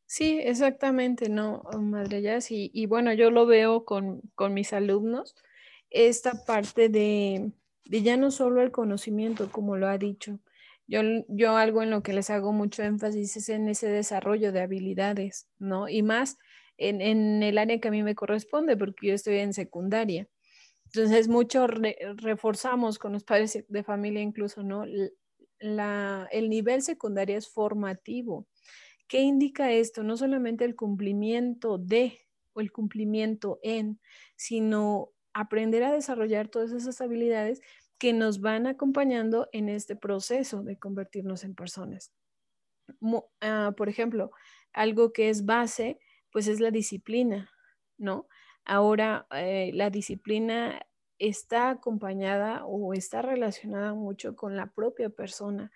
Sí, 0.06 0.40
exactamente, 0.42 1.28
¿no, 1.28 1.64
Madre 1.80 2.22
Jazz? 2.22 2.48
Y, 2.50 2.86
bueno, 2.86 3.12
yo 3.14 3.30
lo 3.30 3.46
veo 3.46 3.84
con, 3.84 4.22
mis 4.52 4.72
alumnos, 4.72 5.36
esta 5.90 6.46
parte 6.46 6.88
de, 6.88 7.52
ya 7.90 8.18
no 8.18 8.32
solo 8.32 8.62
el 8.62 8.72
conocimiento, 8.72 9.52
como 9.52 9.78
lo 9.78 9.88
ha 9.88 9.98
dicho. 9.98 10.40
Yo, 10.88 11.02
yo 11.28 11.58
algo 11.58 11.84
en 11.84 11.90
lo 11.90 12.02
que 12.02 12.14
les 12.14 12.30
hago 12.30 12.54
mucho 12.54 12.84
énfasis 12.84 13.38
es 13.38 13.50
en 13.50 13.68
ese 13.68 13.90
desarrollo 13.90 14.52
de 14.52 14.62
habilidades, 14.62 15.50
¿no? 15.60 15.90
Y 15.90 16.02
más 16.02 16.38
en, 16.78 17.02
en 17.02 17.44
el 17.44 17.58
área 17.58 17.80
que 17.80 17.90
a 17.90 17.92
mí 17.92 18.04
me 18.04 18.16
corresponde, 18.16 18.78
porque 18.78 19.08
yo 19.08 19.14
estoy 19.14 19.38
en 19.40 19.54
secundaria. 19.54 20.30
Entonces, 20.86 21.28
mucho 21.28 21.68
reforzamos 21.68 22.98
con 23.00 23.14
los 23.14 23.24
padres 23.24 23.66
de 23.68 23.84
familia 23.84 24.22
incluso, 24.22 24.64
¿no? 24.64 24.86
La, 25.60 26.28
el 26.32 26.50
nivel 26.50 26.82
secundario 26.82 27.38
es 27.38 27.50
formativo. 27.50 28.48
¿Qué 29.08 29.22
indica 29.22 29.72
esto? 29.72 30.04
No 30.04 30.16
solamente 30.16 30.66
el 30.66 30.76
cumplimiento 30.76 31.78
de 31.78 32.20
o 32.54 32.62
el 32.62 32.72
cumplimiento 32.72 33.60
en, 33.64 34.00
sino 34.36 35.12
aprender 35.40 35.84
a 35.84 35.92
desarrollar 35.92 36.48
todas 36.48 36.72
esas 36.72 37.00
habilidades 37.00 37.62
que 38.00 38.12
nos 38.12 38.42
van 38.42 38.66
acompañando 38.66 39.48
en 39.52 39.70
este 39.70 39.96
proceso 39.96 40.64
de 40.64 40.80
convertirnos 40.80 41.44
en 41.44 41.54
personas. 41.54 42.12
Ah, 43.42 43.74
por 43.78 43.90
ejemplo, 43.90 44.32
algo 44.74 45.14
que 45.14 45.30
es 45.30 45.46
base, 45.46 46.00
pues 46.32 46.48
es 46.48 46.60
la 46.60 46.72
disciplina, 46.72 47.52
¿no? 47.98 48.28
Ahora, 48.66 49.28
eh, 49.32 49.72
la 49.74 49.92
disciplina 49.92 50.82
está 51.20 51.70
acompañada 51.70 52.66
o 52.66 52.94
está 52.94 53.22
relacionada 53.22 53.94
mucho 53.94 54.36
con 54.36 54.56
la 54.56 54.72
propia 54.74 55.10
persona. 55.10 55.72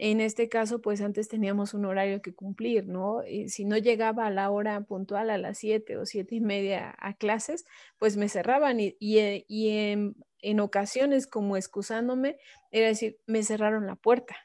En 0.00 0.20
este 0.20 0.48
caso, 0.48 0.80
pues 0.80 1.00
antes 1.00 1.26
teníamos 1.28 1.74
un 1.74 1.84
horario 1.84 2.22
que 2.22 2.32
cumplir, 2.32 2.86
¿no? 2.86 3.26
Y 3.26 3.48
si 3.48 3.64
no 3.64 3.76
llegaba 3.76 4.26
a 4.26 4.30
la 4.30 4.48
hora 4.50 4.80
puntual, 4.82 5.28
a 5.28 5.38
las 5.38 5.58
siete 5.58 5.96
o 5.96 6.06
siete 6.06 6.36
y 6.36 6.40
media 6.40 6.94
a 7.00 7.14
clases, 7.14 7.64
pues 7.98 8.16
me 8.16 8.28
cerraban 8.28 8.78
y, 8.78 8.94
eh, 9.18 9.44
en, 9.48 10.14
en, 10.40 10.60
ocasiones 10.60 11.26
como 11.26 11.56
excusándome, 11.56 12.38
era 12.70 12.86
decir, 12.86 13.18
me 13.26 13.42
cerraron 13.42 13.86
la 13.88 13.96
puerta, 13.96 14.36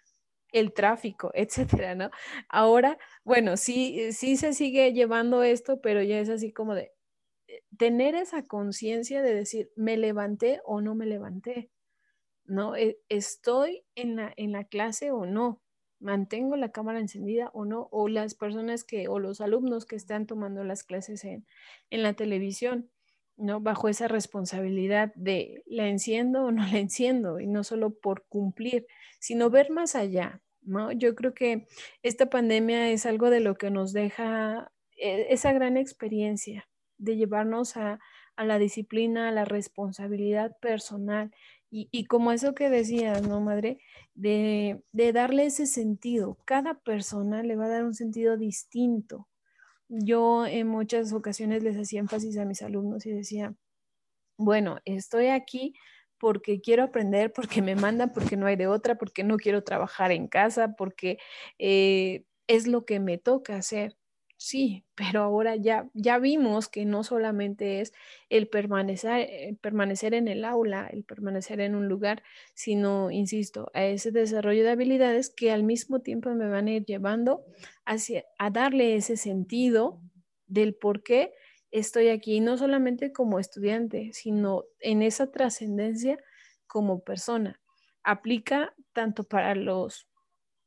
el 0.51 0.73
tráfico, 0.73 1.31
etcétera, 1.35 1.93
¿no? 1.93 2.09
Ahora, 2.49 2.97
bueno, 3.23 3.55
sí, 3.55 4.11
sí 4.11 4.37
se 4.37 4.53
sigue 4.53 4.91
llevando 4.91 5.43
esto, 5.43 5.81
pero 5.81 6.01
ya 6.01 6.19
es 6.19 6.29
así 6.29 6.51
como 6.51 6.73
de, 6.73 6.93
tener 7.77 8.15
esa 8.15 8.43
conciencia 8.43 9.21
de 9.21 9.35
decir, 9.35 9.71
me 9.75 9.97
levanté 9.97 10.61
o 10.65 10.81
no 10.81 10.95
me 10.95 11.05
levanté, 11.05 11.69
¿no? 12.45 12.75
E, 12.75 12.99
estoy 13.09 13.83
en 13.95 14.15
la, 14.15 14.33
en 14.37 14.51
la 14.51 14.65
clase 14.65 15.11
o 15.11 15.25
no, 15.25 15.61
mantengo 15.99 16.55
la 16.55 16.71
cámara 16.71 16.99
encendida 16.99 17.49
o 17.53 17.65
no, 17.65 17.87
o 17.91 18.07
las 18.07 18.35
personas 18.35 18.83
que, 18.83 19.07
o 19.07 19.19
los 19.19 19.41
alumnos 19.41 19.85
que 19.85 19.95
están 19.95 20.27
tomando 20.27 20.63
las 20.63 20.83
clases 20.83 21.23
en, 21.23 21.45
en 21.89 22.03
la 22.03 22.13
televisión, 22.13 22.91
¿no? 23.37 23.61
Bajo 23.61 23.89
esa 23.89 24.07
responsabilidad 24.07 25.13
de 25.15 25.63
la 25.65 25.87
enciendo 25.87 26.45
o 26.45 26.51
no 26.51 26.63
la 26.65 26.79
enciendo, 26.79 27.39
y 27.39 27.47
no 27.47 27.63
solo 27.63 27.95
por 27.95 28.25
cumplir, 28.27 28.85
sino 29.19 29.49
ver 29.49 29.71
más 29.71 29.95
allá, 29.95 30.41
¿no? 30.61 30.91
Yo 30.91 31.15
creo 31.15 31.33
que 31.33 31.67
esta 32.03 32.29
pandemia 32.29 32.89
es 32.91 33.05
algo 33.05 33.29
de 33.29 33.39
lo 33.39 33.55
que 33.55 33.69
nos 33.69 33.93
deja 33.93 34.71
eh, 34.97 35.27
esa 35.29 35.51
gran 35.53 35.77
experiencia, 35.77 36.67
de 36.97 37.17
llevarnos 37.17 37.77
a, 37.77 37.99
la 38.37 38.57
disciplina, 38.57 39.29
a 39.29 39.31
la 39.31 39.45
responsabilidad 39.45 40.57
personal 40.59 41.31
y, 41.75 42.05
como 42.05 42.31
eso 42.31 42.53
que 42.53 42.69
decías, 42.69 43.27
¿no, 43.27 43.41
madre? 43.41 43.79
De, 44.13 44.83
darle 44.93 45.45
ese 45.45 45.65
sentido. 45.65 46.37
Cada 46.45 46.75
persona 46.75 47.41
le 47.41 47.55
va 47.55 47.65
a 47.65 47.69
dar 47.69 47.83
un 47.83 47.95
sentido 47.95 48.37
distinto. 48.37 49.27
Yo 49.89 50.45
en 50.45 50.67
muchas 50.67 51.13
ocasiones 51.13 51.63
les 51.63 51.75
hacía 51.77 51.99
énfasis 51.99 52.37
a 52.37 52.45
mis 52.45 52.61
alumnos 52.61 53.07
y 53.07 53.11
decía, 53.11 53.55
bueno, 54.37 54.79
estoy 54.85 55.27
aquí 55.27 55.73
porque 56.19 56.61
quiero 56.61 56.83
aprender, 56.83 57.33
porque 57.33 57.61
me 57.63 57.75
mandan, 57.75 58.13
porque 58.13 58.37
no 58.37 58.45
hay 58.45 58.55
de 58.55 58.67
otra, 58.67 58.95
porque 58.97 59.23
no 59.23 59.37
quiero 59.37 59.63
trabajar 59.63 60.11
en 60.11 60.27
casa, 60.27 60.75
porque 60.77 61.17
eh, 61.57 62.25
es 62.47 62.67
lo 62.67 62.85
que 62.85 62.99
me 62.99 63.17
toca 63.17 63.55
hacer. 63.55 63.97
Sí, 64.45 64.83
pero 64.95 65.21
ahora 65.23 65.55
ya, 65.55 65.89
ya 65.93 66.19
vimos 66.19 66.67
que 66.67 66.83
no 66.83 67.05
solamente 67.05 67.79
es 67.79 67.93
el 68.27 68.49
permanecer, 68.49 69.21
eh, 69.21 69.57
permanecer 69.61 70.13
en 70.13 70.27
el 70.27 70.43
aula, 70.43 70.85
el 70.91 71.05
permanecer 71.05 71.61
en 71.61 71.75
un 71.75 71.87
lugar, 71.87 72.23
sino, 72.53 73.09
insisto, 73.09 73.71
a 73.73 73.85
ese 73.85 74.11
desarrollo 74.11 74.63
de 74.65 74.71
habilidades 74.71 75.29
que 75.29 75.51
al 75.51 75.63
mismo 75.63 76.01
tiempo 76.01 76.29
me 76.35 76.49
van 76.49 76.67
a 76.67 76.71
ir 76.73 76.83
llevando 76.85 77.45
hacia, 77.85 78.25
a 78.37 78.49
darle 78.49 78.95
ese 78.97 79.15
sentido 79.15 80.01
del 80.45 80.75
por 80.75 81.03
qué 81.03 81.33
estoy 81.71 82.09
aquí, 82.09 82.41
no 82.41 82.57
solamente 82.57 83.13
como 83.13 83.39
estudiante, 83.39 84.09
sino 84.11 84.65
en 84.81 85.03
esa 85.03 85.31
trascendencia 85.31 86.17
como 86.67 87.01
persona. 87.05 87.61
Aplica 88.03 88.75
tanto 88.91 89.23
para 89.23 89.55
los, 89.55 90.09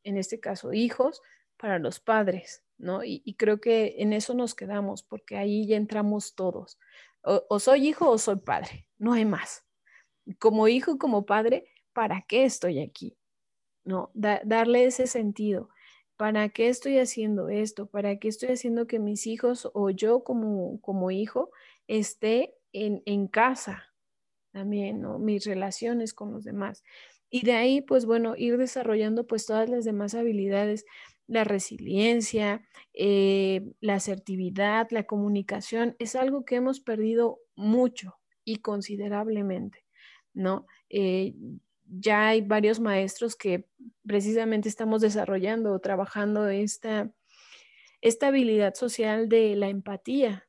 en 0.04 0.16
este 0.16 0.40
caso, 0.40 0.72
hijos, 0.72 1.20
para 1.58 1.78
los 1.78 2.00
padres 2.00 2.65
¿no? 2.78 3.02
Y, 3.04 3.34
creo 3.38 3.60
que 3.60 3.96
en 3.98 4.12
eso 4.12 4.34
nos 4.34 4.54
quedamos, 4.54 5.02
porque 5.02 5.36
ahí 5.36 5.66
ya 5.66 5.76
entramos 5.76 6.34
todos. 6.34 6.78
O, 7.22 7.58
soy 7.58 7.88
hijo 7.88 8.08
o 8.08 8.18
soy 8.18 8.36
padre, 8.36 8.86
no 8.98 9.12
hay 9.12 9.24
más. 9.24 9.64
Como 10.38 10.68
hijo, 10.68 10.98
como 10.98 11.26
padre, 11.26 11.68
¿para 11.92 12.24
qué 12.28 12.44
estoy 12.44 12.80
aquí? 12.80 13.16
¿No? 13.84 14.10
darle 14.14 14.84
ese 14.84 15.06
sentido. 15.06 15.68
¿Para 16.16 16.48
qué 16.48 16.68
estoy 16.68 16.98
haciendo 16.98 17.48
esto? 17.48 17.86
¿Para 17.86 18.18
qué 18.18 18.28
estoy 18.28 18.50
haciendo 18.50 18.86
que 18.86 18.98
mis 18.98 19.26
hijos 19.26 19.68
o 19.74 19.90
yo 19.90 20.24
como, 20.24 20.80
como 20.80 21.10
hijo 21.10 21.50
esté 21.86 22.54
en, 22.72 23.02
en 23.06 23.28
casa 23.28 23.84
también, 24.52 25.02
¿no? 25.02 25.18
Mis 25.18 25.44
relaciones 25.44 26.14
con 26.14 26.32
los 26.32 26.44
demás. 26.44 26.82
Y 27.28 27.44
de 27.44 27.52
ahí, 27.52 27.80
pues 27.82 28.06
bueno, 28.06 28.34
ir 28.36 28.56
desarrollando 28.56 29.26
pues 29.26 29.46
todas 29.46 29.68
las 29.68 29.84
demás 29.84 30.14
habilidades 30.14 30.86
la 31.26 31.44
resiliencia, 31.44 32.66
eh, 32.94 33.72
la 33.80 33.94
asertividad, 33.94 34.88
la 34.90 35.04
comunicación, 35.04 35.96
es 35.98 36.14
algo 36.16 36.44
que 36.44 36.56
hemos 36.56 36.80
perdido 36.80 37.40
mucho 37.56 38.18
y 38.44 38.56
considerablemente, 38.56 39.84
¿no? 40.34 40.66
Eh, 40.88 41.34
ya 41.88 42.28
hay 42.28 42.42
varios 42.42 42.80
maestros 42.80 43.36
que 43.36 43.68
precisamente 44.06 44.68
estamos 44.68 45.00
desarrollando 45.00 45.72
o 45.72 45.80
trabajando 45.80 46.48
esta, 46.48 47.12
esta 48.00 48.28
habilidad 48.28 48.74
social 48.74 49.28
de 49.28 49.56
la 49.56 49.68
empatía. 49.68 50.48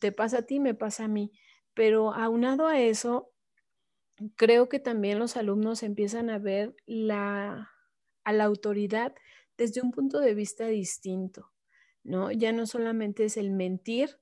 Te 0.00 0.12
pasa 0.12 0.38
a 0.38 0.42
ti, 0.42 0.60
me 0.60 0.74
pasa 0.74 1.04
a 1.04 1.08
mí. 1.08 1.32
Pero 1.74 2.12
aunado 2.14 2.66
a 2.66 2.80
eso, 2.80 3.32
creo 4.36 4.68
que 4.68 4.80
también 4.80 5.18
los 5.18 5.36
alumnos 5.36 5.82
empiezan 5.82 6.30
a 6.30 6.38
ver 6.38 6.74
la, 6.86 7.70
a 8.24 8.32
la 8.32 8.44
autoridad 8.44 9.14
desde 9.58 9.82
un 9.82 9.90
punto 9.90 10.20
de 10.20 10.34
vista 10.34 10.66
distinto, 10.66 11.52
¿no? 12.02 12.32
Ya 12.32 12.52
no 12.52 12.66
solamente 12.66 13.24
es 13.24 13.36
el 13.36 13.50
mentir 13.50 14.18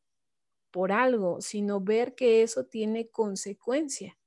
por 0.72 0.90
algo, 0.90 1.40
sino 1.40 1.80
ver 1.80 2.16
que 2.16 2.42
eso 2.42 2.66
tiene 2.66 3.08
consecuencia. 3.08 4.18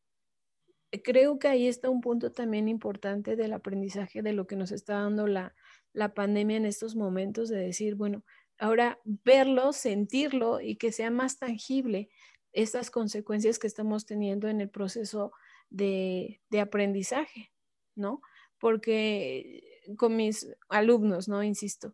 Creo 1.04 1.38
que 1.38 1.50
ahí 1.50 1.68
está 1.68 1.90
un 1.90 2.02
punto 2.02 2.32
también 2.32 2.70
importante 2.70 3.36
del 3.36 3.54
aprendizaje 3.54 4.22
de 4.22 4.34
lo 4.34 4.48
que 4.48 4.56
nos 4.56 4.72
está 4.72 5.02
dando 5.02 5.28
la, 5.28 5.54
la 5.94 6.14
pandemia 6.14 6.58
en 6.58 6.66
estos 6.66 6.96
momentos, 6.96 7.50
de 7.50 7.58
decir, 7.58 7.96
bueno, 7.96 8.24
ahora 8.58 9.00
verlo, 9.06 9.74
sentirlo 9.74 10.62
y 10.62 10.78
que 10.78 10.92
sea 10.92 11.12
más 11.12 11.38
tangible 11.38 12.10
estas 12.54 12.90
consecuencias 12.90 13.60
que 13.60 13.68
estamos 13.68 14.06
teniendo 14.06 14.48
en 14.48 14.62
el 14.62 14.70
proceso 14.70 15.34
de, 15.70 16.42
de 16.50 16.62
aprendizaje. 16.62 17.52
¿no? 18.00 18.22
Porque 18.58 19.69
con 19.98 20.16
mis 20.16 20.48
alumnos, 20.70 21.28
¿no? 21.28 21.44
Insisto, 21.44 21.94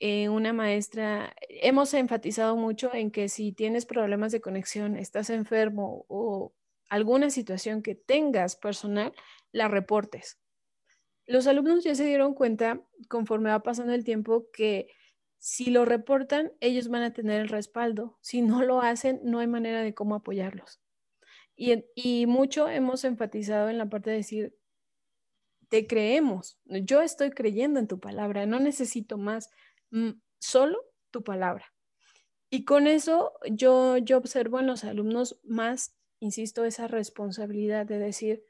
eh, 0.00 0.30
una 0.30 0.52
maestra, 0.54 1.34
hemos 1.48 1.92
enfatizado 1.92 2.56
mucho 2.56 2.94
en 2.94 3.10
que 3.10 3.28
si 3.28 3.52
tienes 3.52 3.84
problemas 3.84 4.32
de 4.32 4.40
conexión, 4.40 4.96
estás 4.96 5.28
enfermo 5.28 6.06
o 6.08 6.54
alguna 6.88 7.30
situación 7.30 7.82
que 7.82 7.94
tengas 7.94 8.56
personal, 8.56 9.12
la 9.52 9.68
reportes. 9.68 10.38
Los 11.26 11.46
alumnos 11.46 11.84
ya 11.84 11.94
se 11.94 12.04
dieron 12.06 12.34
cuenta, 12.34 12.82
conforme 13.08 13.50
va 13.50 13.62
pasando 13.62 13.92
el 13.92 14.04
tiempo, 14.04 14.48
que 14.52 14.88
si 15.38 15.70
lo 15.70 15.84
reportan, 15.84 16.52
ellos 16.60 16.88
van 16.88 17.02
a 17.02 17.12
tener 17.12 17.40
el 17.40 17.48
respaldo. 17.48 18.18
Si 18.20 18.42
no 18.42 18.62
lo 18.62 18.80
hacen, 18.80 19.20
no 19.22 19.38
hay 19.38 19.46
manera 19.46 19.82
de 19.82 19.94
cómo 19.94 20.14
apoyarlos. 20.14 20.80
Y, 21.56 21.84
y 21.94 22.26
mucho 22.26 22.68
hemos 22.68 23.04
enfatizado 23.04 23.68
en 23.68 23.78
la 23.78 23.88
parte 23.88 24.10
de 24.10 24.16
decir, 24.16 24.56
te 25.70 25.86
creemos, 25.86 26.58
yo 26.66 27.00
estoy 27.00 27.30
creyendo 27.30 27.78
en 27.80 27.86
tu 27.86 28.00
palabra, 28.00 28.44
no 28.44 28.58
necesito 28.58 29.16
más, 29.16 29.50
mm, 29.90 30.10
solo 30.40 30.78
tu 31.10 31.22
palabra. 31.22 31.72
Y 32.50 32.64
con 32.64 32.88
eso 32.88 33.32
yo, 33.48 33.96
yo 33.98 34.18
observo 34.18 34.58
en 34.58 34.66
los 34.66 34.82
alumnos 34.82 35.40
más, 35.44 35.96
insisto, 36.18 36.64
esa 36.64 36.88
responsabilidad 36.88 37.86
de 37.86 37.98
decir, 37.98 38.42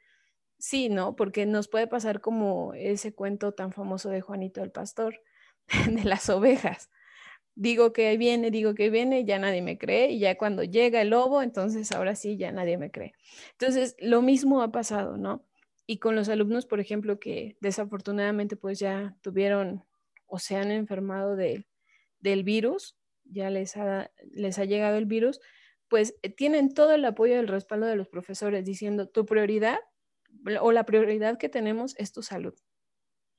sí, 0.59 0.89
¿no? 0.89 1.15
Porque 1.15 1.45
nos 1.45 1.69
puede 1.69 1.87
pasar 1.87 2.23
como 2.23 2.73
ese 2.73 3.15
cuento 3.15 3.53
tan 3.53 3.73
famoso 3.73 4.09
de 4.09 4.23
Juanito 4.23 4.62
el 4.62 4.73
Pastor, 4.73 5.21
de 5.91 6.05
las 6.05 6.31
ovejas. 6.31 6.91
Digo 7.55 7.93
que 7.93 8.17
viene, 8.17 8.50
digo 8.50 8.75
que 8.75 8.89
viene, 8.89 9.27
ya 9.27 9.39
nadie 9.39 9.61
me 9.61 9.77
cree, 9.77 10.12
y 10.12 10.21
ya 10.21 10.39
cuando 10.39 10.65
llega 10.65 11.03
el 11.03 11.11
lobo, 11.11 11.43
entonces 11.43 11.93
ahora 11.93 12.15
sí, 12.15 12.39
ya 12.39 12.50
nadie 12.50 12.79
me 12.79 12.91
cree. 12.91 13.12
Entonces, 13.53 13.95
lo 13.99 14.23
mismo 14.23 14.62
ha 14.62 14.73
pasado, 14.73 15.19
¿no? 15.19 15.45
Y 15.90 15.99
con 15.99 16.14
los 16.14 16.28
alumnos, 16.28 16.66
por 16.66 16.78
ejemplo, 16.78 17.18
que 17.18 17.56
desafortunadamente 17.61 18.54
pues 18.54 18.78
ya 18.78 19.16
tuvieron 19.23 19.85
o 20.26 20.38
se 20.38 20.54
han 20.54 20.70
enfermado 20.70 21.35
del 21.35 22.44
virus, 22.44 22.97
ya 23.25 23.50
les 23.50 23.76
ha, 23.76 24.09
les 24.30 24.61
ha 24.61 24.66
llegado 24.66 24.99
el 24.99 25.06
virus, 25.06 25.40
pues 25.88 26.14
eh, 26.23 26.30
tienen 26.30 26.75
todo 26.75 26.94
el 26.94 27.04
apoyo 27.04 27.35
y 27.35 27.38
el 27.38 27.49
respaldo 27.49 27.87
de 27.87 27.97
los 27.97 28.06
profesores 28.06 28.64
diciendo 28.64 29.09
tu 29.09 29.26
prioridad 29.26 29.80
o 30.61 30.70
la 30.70 30.87
prioridad 30.87 31.38
que 31.38 31.49
tenemos 31.49 31.97
es 31.99 32.12
tu 32.12 32.23
salud, 32.23 32.54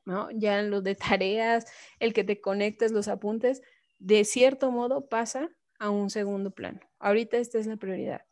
¿no? 0.03 0.29
Ya 0.31 0.61
lo 0.61 0.81
de 0.81 0.95
tareas, 0.95 1.67
el 1.99 2.11
que 2.11 2.25
te 2.25 2.41
conectes, 2.41 2.91
los 2.91 3.07
apuntes, 3.07 3.61
de 3.97 4.25
cierto 4.25 4.71
modo 4.71 5.07
pasa 5.07 5.55
a 5.79 5.89
un 5.89 6.09
segundo 6.09 6.51
plano. 6.51 6.81
Ahorita 6.99 7.37
esta 7.37 7.59
es 7.59 7.65
la 7.65 7.77
prioridad. 7.77 8.25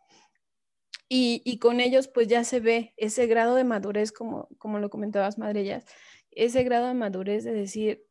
Y, 1.12 1.58
con 1.60 1.80
ellos 1.80 2.08
pues 2.08 2.28
ya 2.28 2.44
se 2.44 2.60
ve 2.60 2.94
ese 2.96 3.26
grado 3.26 3.56
de 3.56 3.64
madurez, 3.64 4.12
como, 4.12 4.48
como 4.60 4.78
lo 4.78 4.92
comentabas, 4.92 5.40
Madrellas, 5.40 5.86
ese 6.30 6.64
grado 6.64 6.88
de 6.88 6.94
madurez 6.94 7.44
de 7.44 7.52
decir, 7.52 8.06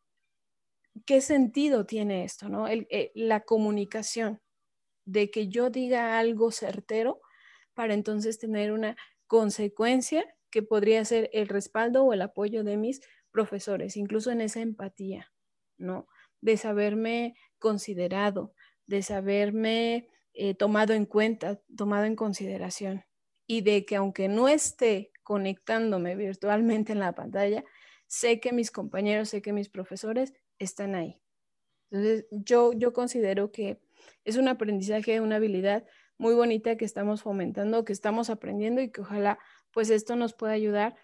¿qué 1.06 1.20
sentido 1.20 1.86
tiene 1.86 2.24
esto? 2.24 2.48
¿no? 2.48 2.66
Eh, 2.66 3.12
la 3.14 3.40
comunicación, 3.40 4.40
de 5.04 5.30
que 5.30 5.48
yo 5.48 5.70
diga 5.70 6.18
algo 6.18 6.50
certero 6.52 7.22
para 7.72 7.94
entonces 7.94 8.38
tener 8.38 8.72
una 8.72 8.94
consecuencia 9.26 10.26
que 10.50 10.62
podría 10.62 11.02
ser 11.04 11.30
el 11.32 11.48
respaldo 11.48 12.04
o 12.04 12.12
el 12.12 12.20
apoyo 12.20 12.62
de 12.62 12.76
mis 12.76 13.00
profesores, 13.30 13.96
incluso 13.96 14.30
en 14.30 14.42
esa 14.42 14.60
empatía, 14.60 15.32
¿no? 15.78 16.08
De 16.42 16.58
saberme 16.58 17.36
considerado, 17.58 18.52
de 18.86 19.02
saberme 19.02 20.08
eh, 20.40 20.54
tomado 20.54 20.94
en 20.94 21.04
cuenta, 21.04 21.60
tomado 21.76 22.04
en 22.04 22.14
consideración 22.14 23.04
y 23.44 23.62
de 23.62 23.84
que 23.84 23.96
aunque 23.96 24.28
no 24.28 24.48
esté 24.48 25.10
conectándome 25.24 26.14
virtualmente 26.14 26.92
en 26.92 27.00
la 27.00 27.12
pantalla, 27.12 27.64
sé 28.06 28.38
que 28.38 28.52
mis 28.52 28.70
compañeros, 28.70 29.30
sé 29.30 29.42
que 29.42 29.52
mis 29.52 29.68
profesores 29.68 30.32
están 30.60 30.94
ahí. 30.94 31.20
Entonces, 31.90 32.26
yo, 32.30 32.72
yo 32.72 32.92
considero 32.92 33.50
que 33.50 33.80
es 34.24 34.36
un 34.36 34.46
aprendizaje, 34.46 35.20
una 35.20 35.36
habilidad 35.36 35.84
muy 36.18 36.34
bonita 36.34 36.76
que 36.76 36.84
estamos 36.84 37.22
fomentando, 37.22 37.84
que 37.84 37.92
estamos 37.92 38.30
aprendiendo 38.30 38.80
y 38.80 38.92
que 38.92 39.00
ojalá 39.00 39.40
pues 39.72 39.90
esto 39.90 40.14
nos 40.14 40.34
pueda 40.34 40.52
ayudar 40.52 40.94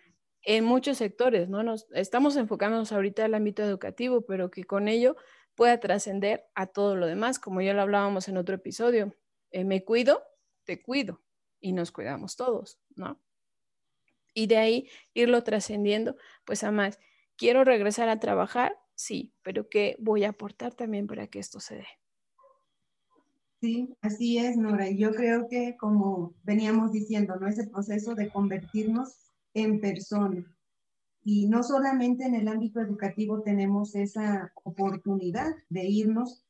en 0.42 0.64
muchos 0.64 0.98
sectores, 0.98 1.48
¿no? 1.48 1.64
Nos, 1.64 1.88
estamos 1.92 2.36
enfocándonos 2.36 2.92
ahorita 2.92 3.24
al 3.24 3.34
ámbito 3.34 3.64
educativo, 3.64 4.24
pero 4.26 4.52
que 4.52 4.62
con 4.62 4.86
ello 4.86 5.16
pueda 5.56 5.80
trascender 5.80 6.44
a 6.54 6.68
todo 6.68 6.94
lo 6.94 7.06
demás, 7.06 7.40
como 7.40 7.62
ya 7.62 7.74
lo 7.74 7.82
hablábamos 7.82 8.28
en 8.28 8.36
otro 8.36 8.54
episodio. 8.54 9.12
Eh, 9.54 9.62
me 9.62 9.84
cuido, 9.84 10.20
te 10.64 10.82
cuido 10.82 11.22
y 11.60 11.74
nos 11.74 11.92
cuidamos 11.92 12.34
todos, 12.34 12.80
¿no? 12.96 13.22
Y 14.34 14.48
de 14.48 14.56
ahí 14.56 14.88
irlo 15.14 15.44
trascendiendo, 15.44 16.16
pues 16.44 16.64
a 16.64 16.72
más, 16.72 16.98
quiero 17.36 17.62
regresar 17.62 18.08
a 18.08 18.18
trabajar, 18.18 18.76
sí, 18.96 19.32
pero 19.42 19.68
¿qué 19.68 19.94
voy 20.00 20.24
a 20.24 20.30
aportar 20.30 20.74
también 20.74 21.06
para 21.06 21.28
que 21.28 21.38
esto 21.38 21.60
se 21.60 21.76
dé? 21.76 21.86
Sí, 23.60 23.96
así 24.00 24.38
es, 24.38 24.56
Nora. 24.56 24.90
Yo 24.90 25.12
creo 25.12 25.46
que 25.48 25.76
como 25.78 26.34
veníamos 26.42 26.90
diciendo, 26.90 27.36
¿no? 27.36 27.46
Ese 27.46 27.68
proceso 27.68 28.16
de 28.16 28.30
convertirnos 28.30 29.30
en 29.54 29.80
persona. 29.80 30.44
Y 31.22 31.46
no 31.46 31.62
solamente 31.62 32.24
en 32.24 32.34
el 32.34 32.48
ámbito 32.48 32.80
educativo 32.80 33.40
tenemos 33.42 33.94
esa 33.94 34.52
oportunidad 34.64 35.54
de 35.68 35.84
irnos 35.84 36.43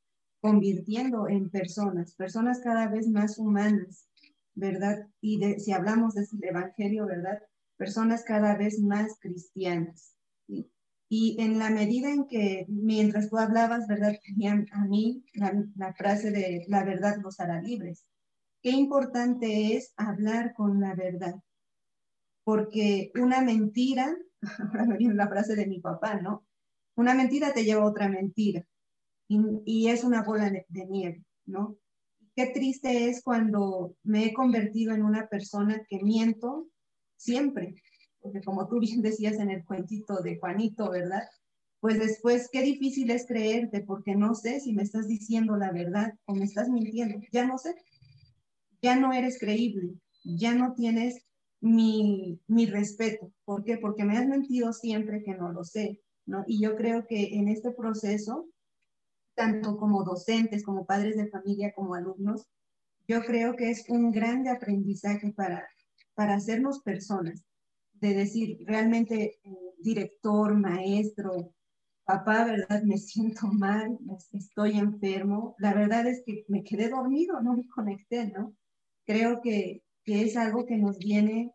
convirtiendo 0.44 1.26
en 1.26 1.48
personas, 1.48 2.14
personas 2.16 2.60
cada 2.60 2.86
vez 2.88 3.08
más 3.08 3.38
humanas, 3.38 4.10
¿verdad? 4.54 5.08
Y 5.22 5.38
de, 5.38 5.58
si 5.58 5.72
hablamos 5.72 6.12
del 6.12 6.26
Evangelio, 6.42 7.06
¿verdad? 7.06 7.40
Personas 7.78 8.24
cada 8.24 8.54
vez 8.54 8.78
más 8.78 9.18
cristianas. 9.20 10.14
Y 11.08 11.40
en 11.40 11.58
la 11.58 11.70
medida 11.70 12.10
en 12.10 12.26
que, 12.26 12.66
mientras 12.68 13.30
tú 13.30 13.38
hablabas, 13.38 13.86
¿verdad? 13.86 14.12
A 14.72 14.84
mí 14.84 15.24
la, 15.32 15.94
frase 15.94 16.30
de 16.30 16.66
la 16.68 16.84
verdad 16.84 17.16
los 17.22 17.40
hará 17.40 17.62
libres. 17.62 18.04
Qué 18.60 18.68
importante 18.68 19.74
es 19.74 19.94
hablar 19.96 20.52
con 20.52 20.78
la 20.78 20.94
verdad. 20.94 21.36
Porque 22.44 23.12
una 23.14 23.40
mentira, 23.40 24.14
ahora 24.58 24.84
me 24.84 24.98
viene 24.98 25.14
la 25.14 25.28
frase 25.28 25.56
de 25.56 25.66
mi 25.66 25.80
papá, 25.80 26.20
¿no? 26.20 26.46
Una 26.96 27.14
mentira 27.14 27.54
te 27.54 27.64
lleva 27.64 27.84
a 27.84 27.86
otra 27.86 28.10
mentira 28.10 28.66
y, 29.28 29.88
es 29.88 30.04
una 30.04 30.22
bola 30.22 30.50
de, 30.50 30.86
nieve, 30.86 31.24
¿no? 31.46 31.76
Qué 32.36 32.46
triste 32.46 33.08
es 33.08 33.22
cuando 33.22 33.96
me 34.02 34.26
he 34.26 34.34
convertido 34.34 34.94
en 34.94 35.02
una 35.02 35.28
persona 35.28 35.84
que 35.88 36.02
miento 36.02 36.68
siempre, 37.16 37.74
porque 38.20 38.40
como 38.42 38.68
tú 38.68 38.80
bien 38.80 39.02
decías 39.02 39.38
en 39.38 39.50
el 39.50 39.64
cuentito 39.64 40.20
de 40.22 40.38
Juanito, 40.38 40.90
¿verdad? 40.90 41.22
Pues 41.80 41.98
después, 41.98 42.48
qué 42.50 42.62
difícil 42.62 43.10
es 43.10 43.26
creerte, 43.26 43.82
porque 43.82 44.16
no 44.16 44.34
sé 44.34 44.60
si 44.60 44.72
me 44.72 44.82
estás 44.82 45.06
diciendo 45.06 45.56
la 45.56 45.70
verdad 45.70 46.14
o 46.24 46.34
me 46.34 46.44
estás 46.44 46.68
mintiendo, 46.68 47.20
ya 47.30 47.46
no 47.46 47.58
sé, 47.58 47.74
ya 48.82 48.96
no 48.96 49.12
eres 49.12 49.38
creíble, 49.38 49.94
ya 50.24 50.54
no 50.54 50.74
tienes 50.74 51.24
mi, 51.60 52.40
mi 52.46 52.66
respeto. 52.66 53.32
¿Por 53.44 53.64
qué? 53.64 53.78
Porque 53.78 54.04
me 54.04 54.16
has 54.18 54.26
mentido 54.26 54.72
siempre 54.72 55.22
que 55.22 55.34
no 55.34 55.52
lo 55.52 55.64
sé, 55.64 56.00
¿no? 56.26 56.44
Y 56.46 56.60
yo 56.60 56.76
creo 56.76 57.06
que 57.06 57.34
en 57.34 57.48
este 57.48 57.70
proceso 57.70 58.48
tanto 59.34 59.76
como 59.76 60.04
docentes, 60.04 60.64
como 60.64 60.86
padres 60.86 61.16
de 61.16 61.28
familia, 61.28 61.72
como 61.74 61.94
alumnos, 61.94 62.46
yo 63.06 63.22
creo 63.22 63.54
que 63.54 63.70
es 63.70 63.84
un 63.88 64.10
grande 64.10 64.50
aprendizaje 64.50 65.32
para, 65.32 65.66
para 66.14 66.34
hacernos 66.34 66.80
personas, 66.80 67.44
de 67.92 68.14
decir, 68.14 68.58
realmente, 68.66 69.38
eh, 69.42 69.74
director, 69.78 70.54
maestro, 70.54 71.54
papá, 72.04 72.44
¿verdad? 72.44 72.82
Me 72.82 72.98
siento 72.98 73.46
mal, 73.48 73.98
estoy 74.32 74.78
enfermo. 74.78 75.54
La 75.58 75.74
verdad 75.74 76.06
es 76.06 76.22
que 76.24 76.44
me 76.48 76.62
quedé 76.62 76.88
dormido, 76.88 77.40
no 77.42 77.54
me 77.54 77.66
conecté, 77.68 78.28
¿no? 78.28 78.54
Creo 79.06 79.40
que, 79.42 79.82
que 80.04 80.22
es 80.22 80.36
algo 80.36 80.64
que 80.66 80.76
nos 80.76 80.98
viene 80.98 81.52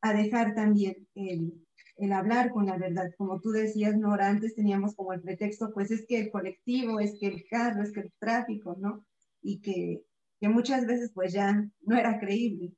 a 0.00 0.12
dejar 0.12 0.54
también 0.54 1.08
el, 1.14 1.63
el 1.96 2.12
hablar 2.12 2.50
con 2.50 2.66
la 2.66 2.76
verdad. 2.76 3.12
Como 3.16 3.40
tú 3.40 3.50
decías, 3.50 3.96
Nora, 3.96 4.28
antes 4.28 4.54
teníamos 4.54 4.94
como 4.94 5.12
el 5.12 5.20
pretexto, 5.20 5.72
pues 5.72 5.90
es 5.90 6.06
que 6.06 6.18
el 6.18 6.30
colectivo, 6.30 7.00
es 7.00 7.16
que 7.18 7.26
el 7.26 7.44
carro, 7.48 7.82
es 7.82 7.92
que 7.92 8.00
el 8.00 8.12
tráfico, 8.18 8.76
¿no? 8.78 9.04
Y 9.42 9.60
que, 9.60 10.04
que 10.40 10.48
muchas 10.48 10.86
veces 10.86 11.12
pues 11.14 11.32
ya 11.32 11.68
no 11.82 11.96
era 11.96 12.18
creíble. 12.18 12.72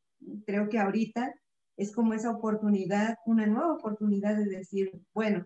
Creo 0.46 0.68
que 0.68 0.79
ahorita 0.79 1.35
es 1.76 1.92
como 1.92 2.14
esa 2.14 2.31
oportunidad, 2.31 3.16
una 3.26 3.46
nueva 3.46 3.74
oportunidad 3.74 4.37
de 4.37 4.46
decir, 4.46 4.90
bueno, 5.12 5.44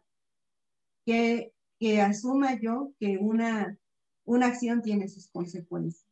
que, 1.05 1.53
que 1.79 2.01
asuma 2.01 2.59
yo 2.61 2.93
que 2.99 3.19
una, 3.19 3.77
una 4.25 4.47
acción 4.47 4.83
tiene 4.83 5.09
sus 5.09 5.29
consecuencias. 5.31 6.07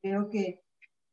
Creo 0.00 0.30
que 0.30 0.61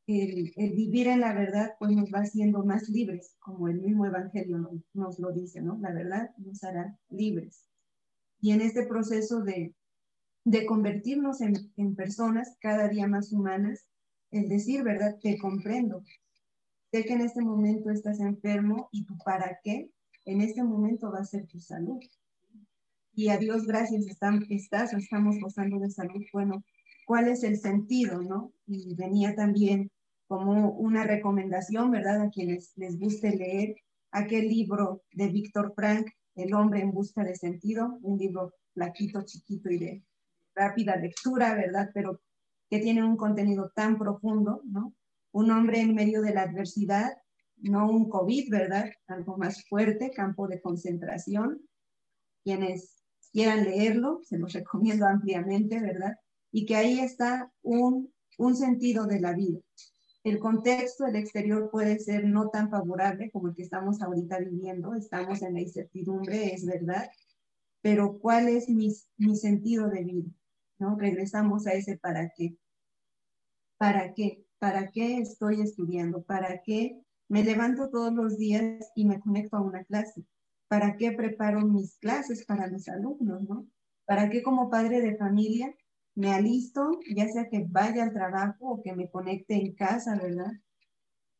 el, 0.09 0.73
vivir 0.73 1.07
en 1.07 1.19
la 1.19 1.33
verdad 1.33 1.75
pues 1.77 1.91
nos 1.91 2.09
va 2.11 2.21
haciendo 2.21 2.63
más 2.65 2.89
libres, 2.89 3.35
como 3.39 3.67
el 3.67 3.79
mismo 3.79 4.07
Evangelio 4.07 4.57
nos, 4.93 5.19
lo 5.19 5.31
dice, 5.31 5.61
¿no? 5.61 5.77
La 5.79 5.93
verdad 5.93 6.31
nos 6.37 6.63
hará 6.63 6.97
libres. 7.09 7.65
Y 8.41 8.51
en 8.51 8.61
este 8.61 8.87
proceso 8.87 9.41
de, 9.41 9.75
de 10.45 10.65
convertirnos 10.65 11.41
en, 11.41 11.95
personas 11.95 12.57
cada 12.59 12.87
día 12.87 13.07
más 13.07 13.31
humanas, 13.31 13.85
el 14.31 14.49
decir, 14.49 14.83
¿verdad? 14.83 15.19
Te 15.21 15.37
comprendo. 15.37 16.03
Sé 16.91 17.05
que 17.05 17.13
en 17.13 17.21
este 17.21 17.41
momento 17.41 17.91
estás 17.91 18.19
enfermo 18.19 18.89
y 18.91 19.05
tu 19.05 19.15
para 19.19 19.59
qué 19.63 19.91
en 20.25 20.41
este 20.41 20.63
momento 20.63 21.11
va 21.11 21.19
a 21.19 21.25
ser 21.25 21.45
tu 21.45 21.59
salud. 21.59 21.99
Y 23.13 23.29
a 23.29 23.37
Dios 23.37 23.67
gracias, 23.67 24.07
están, 24.07 24.45
estás, 24.49 24.93
estamos 24.93 25.39
gozando 25.39 25.77
de 25.79 25.91
salud. 25.91 26.23
Bueno, 26.33 26.63
¿cuál 27.05 27.27
es 27.27 27.43
el 27.43 27.59
sentido, 27.59 28.23
no? 28.23 28.53
Y 28.65 28.95
venía 28.95 29.35
también 29.35 29.91
como 30.29 30.73
una 30.73 31.05
recomendación, 31.05 31.89
¿verdad? 31.89 32.21
A 32.21 32.29
quienes 32.29 32.71
les 32.77 32.99
guste 32.99 33.35
leer 33.35 33.75
aquel 34.11 34.47
libro 34.47 35.01
de 35.11 35.27
Víctor 35.27 35.73
Frank, 35.75 36.07
El 36.35 36.53
hombre 36.53 36.81
en 36.81 36.91
busca 36.91 37.23
de 37.23 37.35
sentido, 37.35 37.97
un 38.03 38.19
libro 38.19 38.53
flaquito, 38.75 39.23
chiquito 39.23 39.71
y 39.71 39.79
de 39.79 40.03
rápida 40.53 40.95
lectura, 40.97 41.55
¿verdad? 41.55 41.89
Pero 41.95 42.21
que 42.69 42.77
tiene 42.79 43.03
un 43.03 43.17
contenido 43.17 43.71
tan 43.75 43.97
profundo, 43.97 44.61
¿no? 44.65 44.93
Un 45.31 45.49
hombre 45.49 45.81
en 45.81 45.95
medio 45.95 46.21
de 46.21 46.35
la 46.35 46.43
adversidad, 46.43 47.11
no 47.57 47.89
un 47.89 48.07
COVID, 48.07 48.51
¿verdad? 48.51 48.85
Algo 49.07 49.35
más 49.35 49.67
fuerte, 49.67 50.11
campo 50.11 50.47
de 50.47 50.61
concentración. 50.61 51.59
Quienes 52.43 53.03
quieran 53.31 53.63
leerlo, 53.63 54.21
se 54.23 54.37
los 54.37 54.53
recomiendo 54.53 55.07
ampliamente, 55.07 55.79
¿verdad? 55.79 56.15
Y 56.51 56.67
que 56.67 56.75
ahí 56.75 56.99
está 56.99 57.51
un, 57.63 58.13
un 58.37 58.55
sentido 58.55 59.07
de 59.07 59.19
la 59.19 59.33
vida. 59.33 59.59
El 60.29 60.37
contexto, 60.37 61.07
el 61.07 61.15
exterior 61.15 61.71
puede 61.71 61.97
ser 61.97 62.23
no 62.23 62.49
tan 62.49 62.69
favorable 62.69 63.31
como 63.31 63.47
el 63.47 63.55
que 63.55 63.63
estamos 63.63 63.99
ahorita 63.99 64.37
viviendo, 64.37 64.93
estamos 64.93 65.41
en 65.41 65.55
la 65.55 65.61
incertidumbre, 65.61 66.53
es 66.53 66.67
verdad, 66.67 67.09
pero 67.81 68.19
¿cuál 68.19 68.47
es 68.47 68.69
mi, 68.69 68.93
mi 69.17 69.35
sentido 69.35 69.89
de 69.89 70.03
vida? 70.03 70.29
¿No? 70.77 70.95
Regresamos 70.99 71.65
a 71.65 71.73
ese 71.73 71.97
para 71.97 72.31
qué. 72.35 72.55
¿Para 73.79 74.13
qué? 74.13 74.45
¿Para 74.59 74.91
qué 74.91 75.17
estoy 75.17 75.61
estudiando? 75.61 76.21
¿Para 76.21 76.61
qué 76.61 77.01
me 77.27 77.43
levanto 77.43 77.89
todos 77.89 78.13
los 78.13 78.37
días 78.37 78.91
y 78.93 79.05
me 79.05 79.19
conecto 79.19 79.57
a 79.57 79.61
una 79.61 79.83
clase? 79.83 80.25
¿Para 80.67 80.95
qué 80.95 81.11
preparo 81.11 81.61
mis 81.61 81.97
clases 81.97 82.45
para 82.45 82.67
mis 82.67 82.87
alumnos? 82.87 83.41
¿no? 83.49 83.67
¿Para 84.05 84.29
qué 84.29 84.43
como 84.43 84.69
padre 84.69 85.01
de 85.01 85.17
familia 85.17 85.73
me 86.15 86.31
alisto, 86.33 86.99
ya 87.15 87.27
sea 87.29 87.47
que 87.49 87.65
vaya 87.69 88.03
al 88.03 88.13
trabajo 88.13 88.71
o 88.71 88.81
que 88.81 88.93
me 88.93 89.09
conecte 89.09 89.55
en 89.55 89.73
casa, 89.73 90.17
¿verdad? 90.21 90.51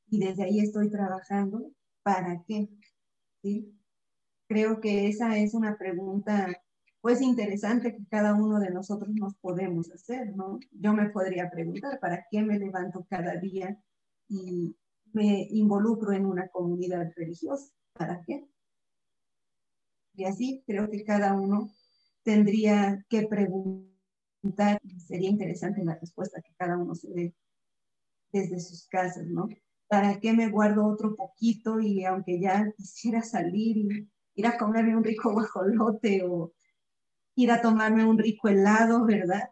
Y 0.10 0.20
desde 0.20 0.44
ahí 0.44 0.60
estoy 0.60 0.90
trabajando, 0.90 1.72
¿para 2.04 2.44
qué? 2.48 2.70
¿Sí? 3.42 3.76
Creo 4.48 4.80
que 4.80 5.08
esa 5.08 5.38
es 5.38 5.54
una 5.54 5.78
pregunta, 5.78 6.48
pues 7.02 7.22
interesante 7.22 7.96
que 7.96 8.06
cada 8.10 8.34
uno 8.34 8.60
de 8.60 8.72
nosotros 8.72 9.14
nos 9.16 9.36
podemos 9.36 9.92
hacer, 9.92 10.36
¿no? 10.36 10.60
Yo 10.72 10.94
me 10.94 11.10
podría 11.10 11.50
preguntar, 11.50 12.00
¿para 12.00 12.26
qué 12.32 12.42
me 12.42 12.58
levanto 12.58 13.06
cada 13.10 13.36
día 13.36 13.78
y 14.28 14.76
me 15.14 15.48
involucro 15.52 16.14
en 16.14 16.26
una 16.26 16.48
comunidad 16.48 17.12
religiosa? 17.16 17.72
¿Para 17.94 18.24
qué? 18.24 18.48
Y 20.14 20.26
así 20.26 20.64
creo 20.66 20.90
que 20.90 21.04
cada 21.04 21.34
uno 21.34 21.70
tendría 22.24 23.06
que 23.10 23.28
preguntar 23.28 23.99
sería 24.98 25.30
interesante 25.30 25.84
la 25.84 25.96
respuesta 25.96 26.42
que 26.42 26.54
cada 26.58 26.78
uno 26.78 26.96
se 26.96 27.10
dé 27.10 27.36
desde 28.32 28.60
sus 28.60 28.88
casas, 28.88 29.28
¿no? 29.28 29.50
¿Para 29.88 30.20
qué 30.20 30.34
me 30.34 30.50
guardo 30.50 30.86
otro 30.86 31.16
poquito 31.16 31.80
y 31.80 32.06
aunque 32.06 32.40
ya 32.40 32.72
quisiera 32.78 33.22
salir 33.22 33.78
y 33.78 34.10
ir 34.36 34.48
a 34.48 34.58
comerme 34.58 34.96
un 34.96 35.04
rico 35.04 35.34
guajolote 35.34 36.24
o 36.24 36.54
ir 37.36 37.52
a 37.52 37.62
tomarme 37.62 38.06
un 38.06 38.18
rico 38.18 38.48
helado, 38.48 39.06
¿verdad? 39.06 39.50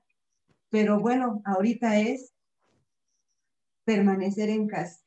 Pero 0.70 1.00
bueno, 1.00 1.42
ahorita 1.46 2.00
es 2.00 2.34
permanecer 3.84 4.50
en 4.50 4.68
casa 4.68 5.02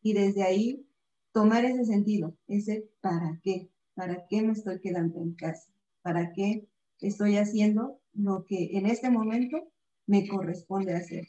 y 0.00 0.14
desde 0.14 0.44
ahí 0.44 0.86
tomar 1.32 1.64
ese 1.64 1.84
sentido, 1.84 2.36
ese 2.46 2.88
para 3.00 3.40
qué, 3.42 3.70
para 3.94 4.26
qué 4.28 4.42
me 4.42 4.52
estoy 4.52 4.80
quedando 4.80 5.20
en 5.20 5.34
casa, 5.34 5.70
para 6.02 6.32
qué 6.32 6.68
estoy 7.00 7.36
haciendo 7.36 8.00
lo 8.14 8.44
que 8.44 8.76
en 8.78 8.86
este 8.86 9.10
momento 9.10 9.72
me 10.06 10.26
corresponde 10.26 10.94
hacer. 10.94 11.24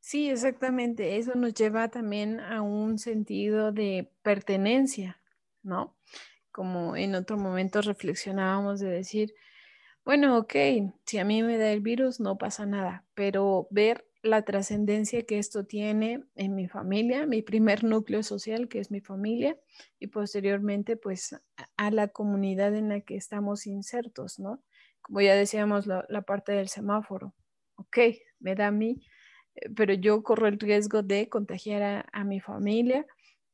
Sí, 0.00 0.28
exactamente. 0.28 1.18
Eso 1.18 1.34
nos 1.36 1.54
lleva 1.54 1.88
también 1.88 2.40
a 2.40 2.62
un 2.62 2.98
sentido 2.98 3.70
de 3.70 4.10
pertenencia, 4.22 5.20
¿no? 5.62 5.96
Como 6.50 6.96
en 6.96 7.14
otro 7.14 7.36
momento 7.38 7.80
reflexionábamos 7.80 8.80
de 8.80 8.90
decir, 8.90 9.34
bueno, 10.04 10.38
ok, 10.38 10.54
si 11.06 11.18
a 11.18 11.24
mí 11.24 11.42
me 11.44 11.58
da 11.58 11.70
el 11.70 11.80
virus, 11.80 12.18
no 12.18 12.38
pasa 12.38 12.66
nada, 12.66 13.06
pero 13.14 13.68
ver 13.70 14.09
la 14.22 14.42
trascendencia 14.42 15.24
que 15.24 15.38
esto 15.38 15.64
tiene 15.64 16.24
en 16.34 16.54
mi 16.54 16.68
familia, 16.68 17.26
mi 17.26 17.42
primer 17.42 17.84
núcleo 17.84 18.22
social, 18.22 18.68
que 18.68 18.78
es 18.78 18.90
mi 18.90 19.00
familia, 19.00 19.58
y 19.98 20.08
posteriormente, 20.08 20.96
pues, 20.96 21.36
a 21.76 21.90
la 21.90 22.08
comunidad 22.08 22.74
en 22.74 22.88
la 22.90 23.00
que 23.00 23.16
estamos 23.16 23.66
insertos, 23.66 24.38
¿no? 24.38 24.62
Como 25.00 25.20
ya 25.22 25.34
decíamos, 25.34 25.86
la, 25.86 26.22
parte 26.22 26.52
del 26.52 26.68
semáforo. 26.68 27.34
Ok, 27.76 27.98
me 28.40 28.54
da 28.54 28.68
a 28.68 28.70
mí, 28.70 29.02
eh, 29.54 29.70
pero 29.74 29.94
yo 29.94 30.22
corro 30.22 30.48
el 30.48 30.58
riesgo 30.58 31.02
de 31.02 31.28
contagiar 31.28 31.82
a, 31.82 32.06
a 32.12 32.24
mi 32.24 32.40
familia, 32.40 33.06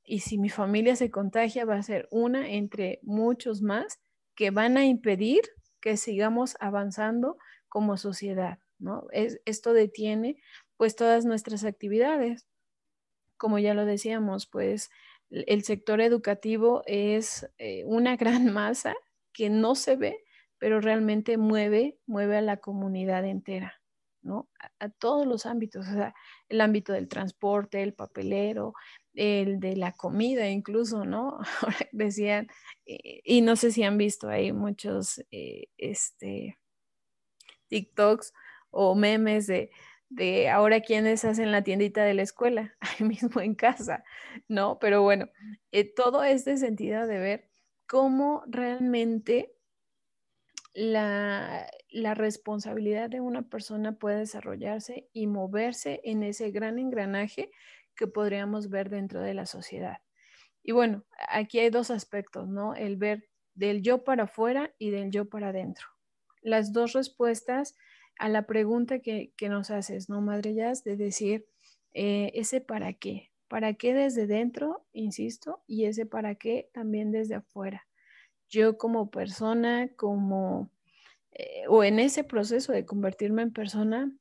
y 0.04 0.20
si 0.20 0.38
mi 0.38 0.48
familia 0.48 0.96
se 0.96 1.10
contagia, 1.10 1.64
va 1.64 1.76
a 1.76 1.82
ser 1.82 2.08
una 2.10 2.48
entre 2.50 3.00
muchos 3.02 3.62
más 3.62 4.00
que 4.34 4.50
van 4.50 4.76
a 4.76 4.84
impedir 4.86 5.42
que 5.80 5.96
sigamos 5.96 6.56
avanzando 6.60 7.38
como 7.68 7.96
sociedad. 7.96 8.58
¿No? 8.78 9.06
Es, 9.12 9.40
esto 9.44 9.72
detiene 9.72 10.36
pues 10.76 10.96
todas 10.96 11.24
nuestras 11.24 11.64
actividades. 11.64 12.46
Como 13.36 13.58
ya 13.58 13.74
lo 13.74 13.84
decíamos, 13.84 14.46
pues 14.46 14.90
el 15.30 15.64
sector 15.64 16.00
educativo 16.00 16.82
es 16.86 17.48
eh, 17.58 17.84
una 17.84 18.16
gran 18.16 18.52
masa 18.52 18.94
que 19.32 19.50
no 19.50 19.74
se 19.74 19.96
ve, 19.96 20.24
pero 20.58 20.80
realmente 20.80 21.36
mueve, 21.36 21.98
mueve 22.06 22.38
a 22.38 22.42
la 22.42 22.58
comunidad 22.58 23.24
entera, 23.26 23.74
¿no? 24.22 24.48
A, 24.78 24.88
todos 24.88 25.26
los 25.26 25.44
ámbitos, 25.44 25.86
o 25.88 25.92
sea, 25.92 26.14
el 26.48 26.60
ámbito 26.60 26.92
del 26.92 27.08
transporte, 27.08 27.82
el 27.82 27.92
papelero, 27.92 28.72
el 29.14 29.60
de 29.60 29.76
la 29.76 29.92
comida 29.92 30.48
incluso, 30.48 31.04
¿no? 31.04 31.38
Decían, 31.92 32.48
eh, 32.86 33.20
y 33.24 33.42
no 33.42 33.56
sé 33.56 33.72
si 33.72 33.82
han 33.82 33.98
visto 33.98 34.28
ahí 34.28 34.52
muchos, 34.52 35.22
eh, 35.30 35.66
este, 35.76 36.56
TikToks 37.68 38.32
o 38.76 38.94
memes 38.94 39.46
de, 39.46 39.70
de 40.10 40.50
ahora 40.50 40.80
quienes 40.80 41.24
hacen 41.24 41.50
la 41.50 41.62
tiendita 41.62 42.04
de 42.04 42.14
la 42.14 42.22
escuela, 42.22 42.76
ahí 42.80 43.06
mismo 43.06 43.40
en 43.40 43.54
casa, 43.54 44.04
¿no? 44.48 44.78
Pero 44.78 45.02
bueno, 45.02 45.28
eh, 45.72 45.92
todo 45.94 46.22
este 46.22 46.58
sentido 46.58 47.06
de 47.06 47.18
ver 47.18 47.48
cómo 47.86 48.42
realmente 48.46 49.54
la, 50.74 51.66
la, 51.88 52.14
responsabilidad 52.14 53.08
de 53.08 53.22
una 53.22 53.48
persona 53.48 53.98
puede 53.98 54.18
desarrollarse 54.18 55.08
y 55.14 55.26
moverse 55.26 56.02
en 56.04 56.22
ese 56.22 56.50
gran 56.50 56.78
engranaje 56.78 57.50
que 57.94 58.06
podríamos 58.06 58.68
ver 58.68 58.90
dentro 58.90 59.22
de 59.22 59.32
la 59.32 59.46
sociedad. 59.46 59.98
Y 60.62 60.72
bueno, 60.72 61.06
aquí 61.30 61.60
hay 61.60 61.70
dos 61.70 61.90
aspectos, 61.90 62.46
¿no? 62.46 62.74
El 62.74 62.96
ver 62.96 63.30
del 63.54 63.80
yo 63.80 64.04
para 64.04 64.24
afuera 64.24 64.74
y 64.78 64.90
del 64.90 65.10
yo 65.10 65.30
para 65.30 65.48
adentro. 65.48 65.86
Las 66.42 66.74
dos 66.74 66.92
respuestas 66.92 67.74
a 68.18 68.28
la 68.28 68.46
pregunta 68.46 69.00
que, 69.00 69.32
nos 69.42 69.70
haces, 69.70 70.08
¿no, 70.08 70.20
Madre 70.20 70.54
Jazz? 70.54 70.84
De 70.84 70.96
decir, 70.96 71.46
eh, 71.94 72.32
ese 72.34 72.60
para 72.60 72.92
qué. 72.92 73.30
¿Para 73.48 73.74
qué 73.74 73.94
desde 73.94 74.26
dentro, 74.26 74.84
insisto? 74.92 75.62
Y 75.66 75.84
ese 75.84 76.06
para 76.06 76.34
qué 76.34 76.68
también 76.72 77.12
desde 77.12 77.36
afuera. 77.36 77.86
Yo 78.48 78.76
como 78.78 79.10
persona, 79.10 79.88
como, 79.96 80.70
eh, 81.32 81.64
o 81.68 81.84
en 81.84 82.00
ese 82.00 82.24
proceso 82.24 82.72
de 82.72 82.84
convertirme 82.86 83.42
en 83.42 83.52
persona, 83.52 84.12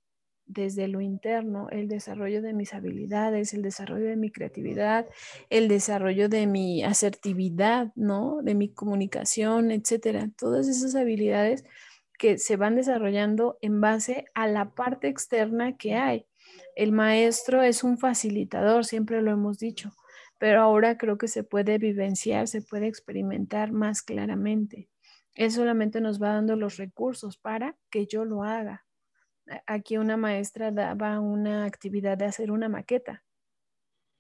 desde 0.48 0.88
lo 0.88 1.02
interno, 1.02 1.70
el 1.72 1.88
desarrollo 1.88 2.42
de 2.42 2.54
mis 2.54 2.74
habilidades, 2.74 3.54
el 3.54 3.64
desarrollo 3.64 4.06
de 4.06 4.16
mi 4.16 4.32
creatividad, 4.32 5.08
el 5.50 5.68
desarrollo 5.68 6.30
de 6.30 6.46
mi 6.46 6.84
asertividad, 6.84 7.92
¿no? 7.96 8.42
De 8.44 8.54
mi 8.54 8.70
comunicación, 8.70 9.72
etcétera. 9.72 10.30
Todas 10.38 10.68
esas 10.68 10.96
habilidades 10.96 11.64
que 12.18 12.38
se 12.38 12.58
van 12.58 12.76
desarrollando 12.76 13.58
en 13.62 13.82
base 13.82 14.26
a 14.34 14.48
la 14.48 14.74
parte 14.74 15.08
externa 15.08 15.78
que 15.78 15.96
hay. 15.96 16.28
El 16.76 16.92
maestro 16.92 17.62
es 17.62 17.84
un 17.84 17.98
facilitador, 17.98 18.86
siempre 18.86 19.22
lo 19.22 19.32
hemos 19.32 19.58
dicho, 19.60 19.92
pero 20.38 20.62
ahora 20.62 20.98
creo 20.98 21.18
que 21.18 21.28
se 21.28 21.44
puede 21.44 21.78
vivenciar, 21.78 22.48
se 22.48 22.62
puede 22.62 22.88
experimentar 22.88 23.72
más 23.72 24.02
claramente. 24.02 24.90
Él 25.34 25.52
solamente 25.52 26.02
nos 26.02 26.22
va 26.22 26.30
dando 26.30 26.56
los 26.56 26.78
recursos 26.78 27.38
para 27.38 27.78
que 27.90 28.08
yo 28.08 28.26
lo 28.26 28.44
haga. 28.44 28.86
Aquí 29.68 29.98
una 29.98 30.18
maestra 30.18 30.72
daba 30.72 31.20
una 31.20 31.66
actividad 31.66 32.18
de 32.18 32.26
hacer 32.26 32.52
una 32.52 32.70
maqueta. 32.70 33.24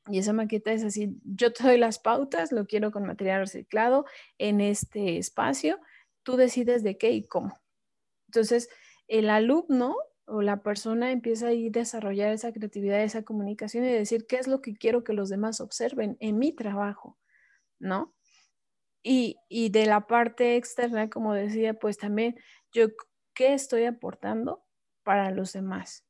Y 0.07 0.19
esa 0.19 0.33
maqueta 0.33 0.71
es 0.71 0.83
así, 0.83 1.19
yo 1.23 1.51
te 1.51 1.63
doy 1.63 1.77
las 1.79 1.97
pautas, 1.97 2.51
lo 2.51 2.67
quiero 2.67 2.91
con 2.91 3.07
material 3.07 3.41
reciclado 3.41 4.05
en 4.37 4.61
este 4.61 5.17
espacio, 5.17 5.79
tú 6.21 6.37
decides 6.37 6.83
de 6.83 6.97
qué 6.97 7.11
y 7.11 7.25
cómo. 7.25 7.59
Entonces, 8.35 8.69
el 9.07 9.29
alumno 9.29 9.95
o 10.25 10.41
la 10.41 10.61
persona 10.61 11.11
empieza 11.11 11.47
a 11.47 11.51
desarrollar 11.51 12.33
esa 12.33 12.51
creatividad, 12.51 13.01
esa 13.01 13.23
comunicación 13.23 13.85
y 13.85 13.89
decir 13.89 14.25
qué 14.27 14.37
es 14.37 14.47
lo 14.47 14.61
que 14.61 14.75
quiero 14.75 15.05
que 15.05 15.13
los 15.13 15.29
demás 15.29 15.61
observen 15.61 16.17
en 16.19 16.37
mi 16.37 16.51
trabajo, 16.51 17.17
¿no? 17.79 18.13
Y, 19.03 19.37
y 19.47 19.69
de 19.69 19.85
la 19.85 20.07
parte 20.07 20.57
externa, 20.57 21.09
como 21.09 21.33
decía, 21.33 21.75
pues 21.75 21.97
también 21.97 22.35
yo, 22.73 22.87
¿qué 23.33 23.53
estoy 23.53 23.85
aportando 23.85 24.65
para 25.03 25.31
los 25.31 25.53
demás? 25.53 26.05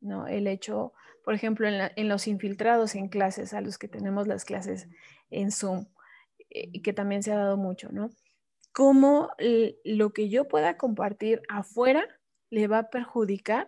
¿No? 0.00 0.26
El 0.26 0.48
hecho, 0.48 0.92
por 1.24 1.32
ejemplo, 1.32 1.66
en, 1.66 2.08
los 2.08 2.26
infiltrados 2.26 2.94
en 2.94 3.08
clases, 3.08 3.54
a 3.54 3.62
los 3.62 3.78
que 3.78 3.88
tenemos 3.88 4.26
las 4.26 4.44
clases 4.44 4.88
en 5.30 5.50
Zoom, 5.50 5.86
eh, 6.50 6.82
que 6.82 6.92
también 6.92 7.22
se 7.22 7.32
ha 7.32 7.36
dado 7.36 7.56
mucho, 7.56 7.90
¿no? 7.90 8.10
Cómo 8.72 9.30
lo 9.84 10.12
que 10.12 10.28
yo 10.28 10.48
pueda 10.48 10.76
compartir 10.76 11.42
afuera 11.48 12.06
le 12.50 12.68
va 12.68 12.78
a 12.78 12.90
perjudicar 12.90 13.66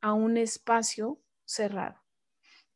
a 0.00 0.12
un 0.12 0.36
espacio 0.36 1.20
cerrado. 1.44 2.02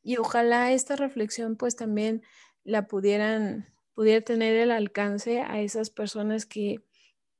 Y 0.02 0.18
ojalá 0.18 0.72
esta 0.72 0.96
reflexión 0.96 1.56
pues 1.56 1.76
también 1.76 2.22
la 2.62 2.86
pudieran, 2.86 3.66
pudiera 3.94 4.24
tener 4.24 4.56
el 4.56 4.70
alcance 4.70 5.40
a 5.40 5.60
esas 5.60 5.90
personas 5.90 6.46
que 6.46 6.84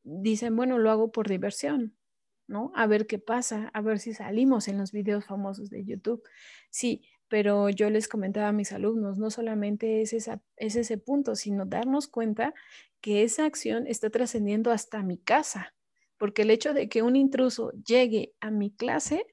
dicen, 0.02 0.56
bueno, 0.56 0.78
lo 0.78 0.90
hago 0.90 1.12
por 1.12 1.28
diversión, 1.28 1.96
¿no? 2.48 2.72
A 2.74 2.86
ver 2.86 3.06
qué 3.06 3.18
pasa, 3.18 3.70
a 3.72 3.80
ver 3.80 3.98
si 3.98 4.14
salimos 4.14 4.68
en 4.68 4.78
los 4.78 4.92
videos 4.92 5.26
famosos 5.26 5.70
de 5.70 5.84
YouTube. 5.84 6.22
Sí, 6.70 7.08
pero 7.28 7.68
yo 7.68 7.90
les 7.90 8.08
comentaba 8.08 8.48
a 8.48 8.52
mis 8.52 8.72
alumnos, 8.72 9.18
no 9.18 9.30
solamente 9.30 10.02
es, 10.02 10.12
es 10.12 10.76
ese 10.76 10.98
punto, 10.98 11.34
sino 11.34 11.66
darnos 11.66 12.08
cuenta 12.08 12.54
que 13.06 13.22
esa 13.22 13.44
acción 13.44 13.86
está 13.86 14.10
trascendiendo 14.10 14.72
hasta 14.72 15.00
mi 15.04 15.16
casa, 15.16 15.76
porque 16.18 16.42
el 16.42 16.50
hecho 16.50 16.74
de 16.74 16.88
que 16.88 17.02
un 17.02 17.14
intruso 17.14 17.70
llegue 17.86 18.34
a 18.40 18.50
mi 18.50 18.72
clase 18.72 19.24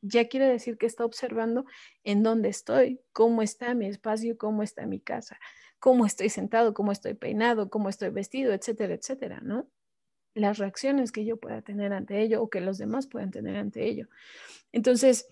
ya 0.00 0.26
quiere 0.28 0.46
decir 0.46 0.78
que 0.78 0.86
está 0.86 1.04
observando 1.04 1.66
en 2.02 2.22
dónde 2.22 2.48
estoy, 2.48 3.02
cómo 3.12 3.42
está 3.42 3.74
mi 3.74 3.84
espacio, 3.84 4.38
cómo 4.38 4.62
está 4.62 4.86
mi 4.86 5.00
casa, 5.00 5.38
cómo 5.78 6.06
estoy 6.06 6.30
sentado, 6.30 6.72
cómo 6.72 6.92
estoy 6.92 7.12
peinado, 7.12 7.68
cómo 7.68 7.90
estoy 7.90 8.08
vestido, 8.08 8.54
etcétera, 8.54 8.94
etcétera, 8.94 9.40
¿no? 9.42 9.68
Las 10.32 10.56
reacciones 10.56 11.12
que 11.12 11.26
yo 11.26 11.36
pueda 11.36 11.60
tener 11.60 11.92
ante 11.92 12.22
ello 12.22 12.42
o 12.42 12.48
que 12.48 12.62
los 12.62 12.78
demás 12.78 13.06
puedan 13.06 13.32
tener 13.32 13.56
ante 13.56 13.86
ello. 13.86 14.08
Entonces, 14.72 15.28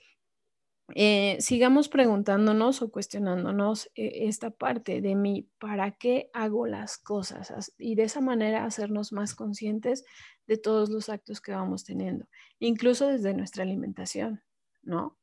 eh, 0.94 1.36
sigamos 1.40 1.88
preguntándonos 1.88 2.80
o 2.80 2.90
cuestionándonos 2.90 3.90
eh, 3.94 4.26
esta 4.26 4.50
parte 4.50 5.02
de 5.02 5.14
mi 5.14 5.42
para 5.58 5.92
qué 5.92 6.30
hago 6.32 6.66
las 6.66 6.96
cosas 6.96 7.74
y 7.78 7.94
de 7.94 8.04
esa 8.04 8.20
manera 8.22 8.64
hacernos 8.64 9.12
más 9.12 9.34
conscientes 9.34 10.04
de 10.46 10.56
todos 10.56 10.88
los 10.88 11.10
actos 11.10 11.40
que 11.42 11.52
vamos 11.52 11.84
teniendo, 11.84 12.26
incluso 12.58 13.06
desde 13.06 13.34
nuestra 13.34 13.64
alimentación, 13.64 14.42
¿no? 14.82 15.18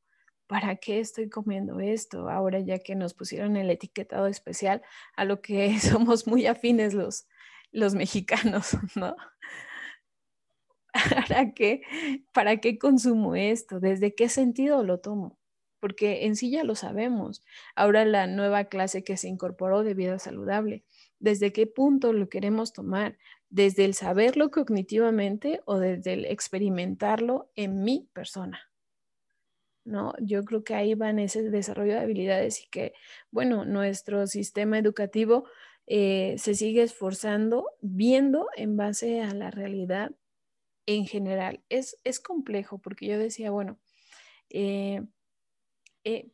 ¿Para 0.48 0.76
qué 0.76 1.00
estoy 1.00 1.30
comiendo 1.30 1.80
esto 1.80 2.30
ahora 2.30 2.60
ya 2.60 2.78
que 2.80 2.94
nos 2.96 3.16
pusieron 3.16 3.58
el 3.58 3.72
etiquetado 3.72 4.28
especial 4.28 4.84
a 5.16 5.26
lo 5.26 5.42
que 5.42 5.80
somos 5.80 6.28
muy 6.28 6.46
afines 6.46 6.94
los, 6.94 7.28
los 7.72 7.96
mexicanos, 7.96 8.78
¿no? 8.96 9.16
¿Para 10.94 11.54
qué, 11.54 11.82
¿Para 12.34 12.58
qué 12.58 12.78
consumo 12.78 13.36
esto? 13.36 13.80
¿Desde 13.80 14.16
qué 14.16 14.30
sentido 14.30 14.84
lo 14.84 15.00
tomo? 15.00 15.38
Porque 15.86 16.26
en 16.26 16.36
sí 16.36 16.50
ya 16.50 16.64
lo 16.64 16.74
sabemos. 16.74 17.44
Ahora 17.76 18.06
la 18.06 18.26
nueva 18.26 18.64
clase 18.64 19.04
que 19.04 19.18
se 19.18 19.28
incorporó 19.28 19.84
de 19.84 19.94
vida 19.94 20.18
saludable, 20.18 20.84
¿desde 21.20 21.54
qué 21.54 21.68
punto 21.68 22.12
lo 22.12 22.28
queremos 22.28 22.74
tomar? 22.74 23.20
¿Desde 23.52 23.86
el 23.86 23.94
saberlo 23.94 24.50
cognitivamente 24.50 25.62
o 25.66 25.78
desde 25.78 26.14
el 26.14 26.26
experimentarlo 26.26 27.52
en 27.56 27.84
mi 27.84 28.10
persona? 28.14 28.62
¿no? 29.84 30.16
Yo 30.20 30.44
creo 30.44 30.64
que 30.64 30.74
ahí 30.74 30.96
van 30.96 31.20
ese 31.20 31.44
desarrollo 31.44 31.94
de 31.94 32.00
habilidades 32.00 32.64
y 32.64 32.68
que, 32.72 32.94
bueno, 33.30 33.64
nuestro 33.64 34.26
sistema 34.26 34.80
educativo 34.80 35.48
eh, 35.86 36.34
se 36.40 36.56
sigue 36.56 36.82
esforzando 36.82 37.70
viendo 37.82 38.48
en 38.56 38.76
base 38.76 39.22
a 39.22 39.36
la 39.36 39.52
realidad 39.52 40.14
en 40.88 41.06
general. 41.06 41.64
Es, 41.70 42.00
es 42.04 42.20
complejo 42.20 42.80
porque 42.80 43.06
yo 43.06 43.20
decía, 43.20 43.52
bueno, 43.52 43.78
eh, 44.50 45.04
eh, 46.06 46.32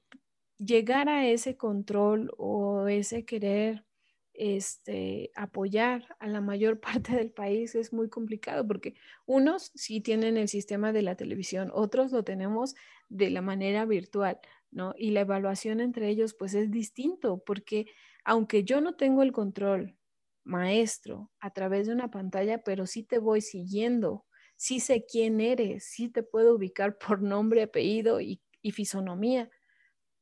llegar 0.60 1.10
a 1.10 1.27
ese 1.27 1.57
control 1.57 2.31
o 2.38 2.88
ese 2.88 3.25
querer 3.25 3.86
este, 4.34 5.31
apoyar 5.36 6.15
a 6.19 6.27
la 6.27 6.41
mayor 6.41 6.79
parte 6.81 7.13
del 7.15 7.31
país 7.31 7.75
es 7.75 7.93
muy 7.93 8.10
complicado 8.10 8.67
porque 8.67 8.95
unos 9.25 9.71
sí 9.75 10.01
tienen 10.01 10.38
el 10.38 10.47
sistema 10.47 10.93
de 10.93 11.01
la 11.01 11.15
televisión, 11.15 11.71
otros 11.73 12.12
lo 12.12 12.23
tenemos 12.23 12.75
de 13.10 13.29
la 13.29 13.41
manera 13.41 13.86
virtual, 13.86 14.39
¿no? 14.71 14.93
Y 14.97 15.12
la 15.12 15.21
evaluación 15.21 15.79
entre 15.81 16.10
ellos 16.10 16.34
pues 16.34 16.53
es 16.53 16.71
distinto 16.71 17.43
porque 17.45 17.88
aunque 18.23 18.63
yo 18.63 18.81
no 18.81 18.95
tengo 18.95 19.23
el 19.23 19.31
control 19.31 19.97
maestro 20.43 21.31
a 21.39 21.51
través 21.51 21.88
de 21.88 21.93
una 21.93 22.12
pantalla, 22.12 22.63
pero 22.63 22.86
sí 22.88 23.03
te 23.03 23.19
voy 23.19 23.41
siguiendo, 23.41 24.25
sí 24.55 24.79
sé 24.79 25.05
quién 25.05 25.41
eres, 25.41 25.86
sí 25.86 26.10
te 26.10 26.23
puedo 26.23 26.55
ubicar 26.55 26.97
por 26.97 27.21
nombre, 27.21 27.63
apellido 27.63 28.21
y, 28.21 28.41
y 28.62 28.71
fisonomía 28.71 29.49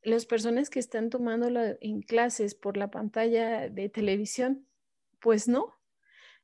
las 0.02 0.26
personas 0.26 0.70
que 0.70 0.80
están 0.80 1.10
tomando 1.10 1.50
en 1.82 2.02
clases 2.02 2.56
por 2.56 2.78
la 2.78 2.90
pantalla 2.90 3.70
de 3.70 3.90
televisión, 3.90 4.68
pues 5.20 5.48
no. 5.48 5.76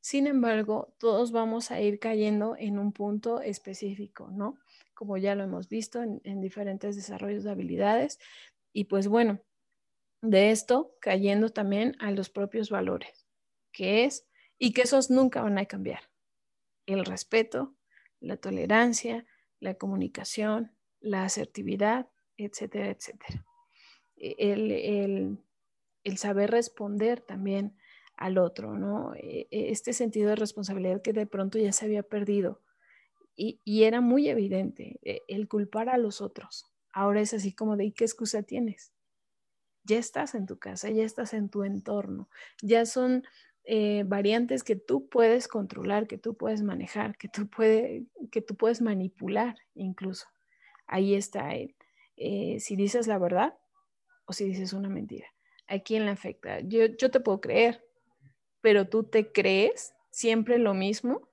Sin 0.01 0.27
embargo, 0.27 0.93
todos 0.99 1.31
vamos 1.31 1.71
a 1.71 1.81
ir 1.81 1.99
cayendo 1.99 2.55
en 2.57 2.77
un 2.77 2.91
punto 2.91 3.41
específico, 3.41 4.29
¿no? 4.31 4.59
Como 4.93 5.17
ya 5.17 5.35
lo 5.35 5.43
hemos 5.43 5.67
visto 5.67 6.03
en, 6.03 6.21
en 6.23 6.41
diferentes 6.41 6.95
desarrollos 6.95 7.43
de 7.43 7.51
habilidades. 7.51 8.19
Y 8.71 8.85
pues 8.85 9.07
bueno, 9.07 9.41
de 10.21 10.51
esto 10.51 10.95
cayendo 10.99 11.49
también 11.49 11.95
a 11.99 12.11
los 12.11 12.29
propios 12.29 12.69
valores, 12.69 13.25
que 13.71 14.05
es, 14.05 14.27
y 14.57 14.73
que 14.73 14.83
esos 14.83 15.09
nunca 15.09 15.41
van 15.41 15.57
a 15.57 15.65
cambiar. 15.65 16.01
El 16.85 17.03
respeto, 17.05 17.75
la 18.19 18.37
tolerancia, 18.37 19.25
la 19.59 19.75
comunicación, 19.75 20.75
la 20.99 21.23
asertividad, 21.23 22.09
etcétera, 22.38 22.89
etcétera. 22.89 23.45
E, 24.17 24.36
el, 24.39 25.39
el, 26.04 26.17
saber 26.17 26.52
responder 26.52 27.21
también 27.21 27.78
al 28.15 28.38
otro, 28.38 28.78
¿no? 28.78 29.13
E, 29.15 29.48
e, 29.52 29.71
este 29.71 29.93
sentido 29.93 30.30
de 30.30 30.36
responsabilidad 30.36 31.02
que 31.02 31.13
de 31.13 31.26
pronto 31.26 31.58
ya 31.58 31.71
se 31.71 31.86
había 31.86 32.04
perdido 32.04 32.62
y, 33.36 33.60
y, 33.65 33.84
era 33.84 34.02
muy 34.02 34.30
evidente, 34.30 35.00
el 35.28 35.48
culpar 35.48 35.89
a 35.89 35.98
los 35.98 36.21
otros. 36.21 36.71
Ahora 36.93 37.19
es 37.19 37.34
así 37.34 37.54
como 37.54 37.76
de, 37.76 37.91
¿qué 37.91 38.06
excusa 38.06 38.43
tienes? 38.43 38.93
Ya 39.84 39.98
estás 39.98 40.34
en 40.36 40.45
tu 40.45 40.58
casa, 40.58 40.89
ya 40.89 41.04
estás 41.04 41.34
en 41.34 41.50
tu 41.50 41.65
entorno, 41.65 42.30
ya 42.62 42.86
son 42.86 43.24
eh, 43.67 44.04
variantes 44.06 44.63
que 44.63 44.76
tú 44.76 45.10
puedes 45.10 45.48
controlar, 45.48 46.06
que 46.08 46.19
tú 46.19 46.38
puedes 46.38 46.62
manejar, 46.62 47.17
que 47.17 47.28
tú, 47.28 47.48
puede, 47.48 48.06
que 48.32 48.41
tú 48.41 48.56
puedes 48.56 48.82
manipular 48.82 49.56
incluso. 49.74 50.28
Ahí 50.86 51.15
está 51.15 51.56
él. 51.56 51.74
Eh, 52.17 52.58
si 52.60 52.75
dices 52.75 53.08
la 53.08 53.17
verdad 53.17 53.58
o 54.25 54.34
si 54.34 54.45
dices 54.45 54.73
una 54.73 54.89
mentira. 54.89 55.28
¿A 55.67 55.80
quién 55.80 56.06
le 56.06 56.12
afecta? 56.12 56.60
Yo, 56.62 56.86
yo 56.86 57.12
te 57.12 57.19
puedo 57.19 57.41
creer, 57.41 57.84
pero 58.62 58.88
tú 58.88 59.04
te 59.04 59.32
crees 59.32 59.93
siempre 60.12 60.58
lo 60.58 60.73
mismo, 60.73 61.30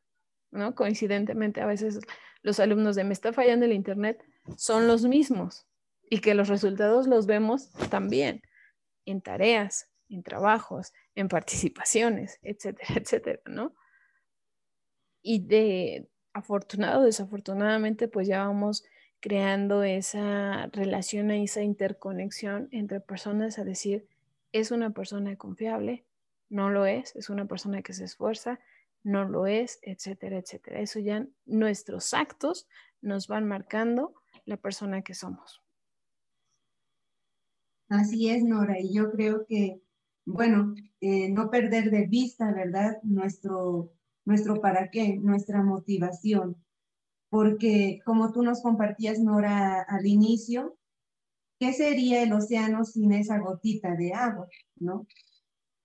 ¿no? 0.50 0.74
Coincidentemente, 0.74 1.60
a 1.60 1.66
veces 1.66 2.00
los 2.42 2.60
alumnos 2.60 2.96
de 2.96 3.04
me 3.04 3.12
está 3.12 3.32
fallando 3.32 3.66
el 3.66 3.72
Internet 3.72 4.24
son 4.56 4.88
los 4.88 5.04
mismos 5.04 5.66
y 6.10 6.20
que 6.20 6.34
los 6.34 6.48
resultados 6.48 7.06
los 7.06 7.26
vemos 7.26 7.70
también 7.90 8.42
en 9.06 9.22
tareas, 9.22 9.88
en 10.08 10.22
trabajos, 10.22 10.92
en 11.14 11.28
participaciones, 11.28 12.38
etcétera, 12.42 12.88
etcétera, 12.96 13.40
¿no? 13.46 13.74
Y 15.22 15.46
de 15.46 16.10
afortunado, 16.32 17.04
desafortunadamente, 17.04 18.08
pues 18.08 18.26
ya 18.26 18.44
vamos 18.44 18.84
creando 19.22 19.84
esa 19.84 20.66
relación 20.72 21.30
esa 21.30 21.62
interconexión 21.62 22.68
entre 22.72 23.00
personas 23.00 23.56
a 23.60 23.64
decir, 23.64 24.08
es 24.50 24.72
una 24.72 24.90
persona 24.90 25.36
confiable, 25.36 26.04
no 26.50 26.70
lo 26.70 26.86
es, 26.86 27.14
es 27.14 27.30
una 27.30 27.46
persona 27.46 27.82
que 27.82 27.94
se 27.94 28.04
esfuerza, 28.04 28.58
no 29.04 29.24
lo 29.24 29.46
es, 29.46 29.78
etcétera, 29.82 30.38
etcétera. 30.38 30.80
Eso 30.80 30.98
ya 30.98 31.24
nuestros 31.46 32.12
actos 32.14 32.66
nos 33.00 33.28
van 33.28 33.46
marcando 33.46 34.12
la 34.44 34.56
persona 34.56 35.02
que 35.02 35.14
somos. 35.14 35.62
Así 37.88 38.28
es, 38.28 38.42
Nora, 38.42 38.80
y 38.80 38.92
yo 38.92 39.12
creo 39.12 39.46
que, 39.46 39.82
bueno, 40.26 40.74
eh, 41.00 41.30
no 41.30 41.48
perder 41.48 41.92
de 41.92 42.06
vista, 42.08 42.52
¿verdad? 42.52 43.00
Nuestro, 43.04 43.92
nuestro 44.24 44.60
para 44.60 44.90
qué, 44.90 45.16
nuestra 45.16 45.62
motivación 45.62 46.56
porque 47.32 48.02
como 48.04 48.30
tú 48.30 48.42
nos 48.42 48.60
compartías, 48.60 49.18
Nora, 49.18 49.80
al 49.88 50.04
inicio, 50.04 50.76
¿qué 51.58 51.72
sería 51.72 52.22
el 52.22 52.34
océano 52.34 52.84
sin 52.84 53.10
esa 53.12 53.38
gotita 53.38 53.96
de 53.96 54.12
agua? 54.12 54.48
¿No? 54.76 55.06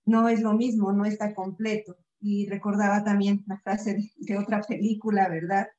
No 0.04 0.28
es 0.28 0.42
lo 0.42 0.52
mismo, 0.56 0.92
no 0.92 1.06
está 1.06 1.34
completo. 1.34 1.96
Y 2.20 2.50
recordaba 2.50 3.06
también 3.06 3.46
la 3.48 3.62
frase 3.62 3.98
de, 4.18 4.38
otra 4.38 4.60
película, 4.62 5.30
¿verdad? 5.30 5.70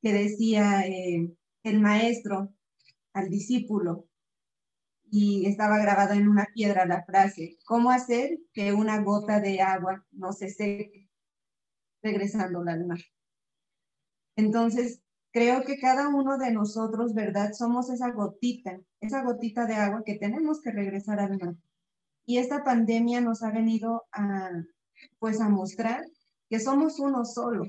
Que 0.00 0.12
decía, 0.12 0.86
eh, 0.86 1.34
el 1.64 1.80
maestro 1.80 2.54
al 3.12 3.28
discípulo 3.28 4.06
y 5.10 5.46
estaba 5.46 5.78
grabado 5.78 6.14
en 6.14 6.28
una 6.28 6.46
piedra 6.54 6.86
la 6.86 7.02
frase, 7.02 7.58
¿cómo 7.64 7.90
hacer 7.90 8.38
que 8.52 8.72
una 8.72 9.02
gota 9.02 9.40
de 9.40 9.62
agua 9.62 10.06
no 10.12 10.32
se 10.32 10.48
seque 10.48 11.10
regresando 12.04 12.60
al 12.60 12.86
mar? 12.86 13.00
Entonces, 14.36 15.00
creo 15.32 15.64
que 15.64 15.78
cada 15.78 16.08
uno 16.08 16.38
de 16.38 16.52
nosotros, 16.52 17.14
¿verdad? 17.14 17.52
Somos 17.52 17.90
esa 17.90 18.10
gotita, 18.10 18.80
esa 19.00 19.22
gotita 19.22 19.66
de 19.66 19.74
agua 19.74 20.02
que 20.04 20.16
tenemos 20.16 20.60
que 20.60 20.70
regresar 20.70 21.20
al 21.20 21.38
mar. 21.38 21.54
Y 22.24 22.38
esta 22.38 22.62
pandemia 22.62 23.20
nos 23.20 23.42
ha 23.42 23.50
venido 23.50 24.04
a, 24.12 24.50
pues, 25.18 25.40
a 25.40 25.48
mostrar 25.48 26.04
que 26.48 26.60
somos 26.60 27.00
uno 27.00 27.24
solo, 27.24 27.64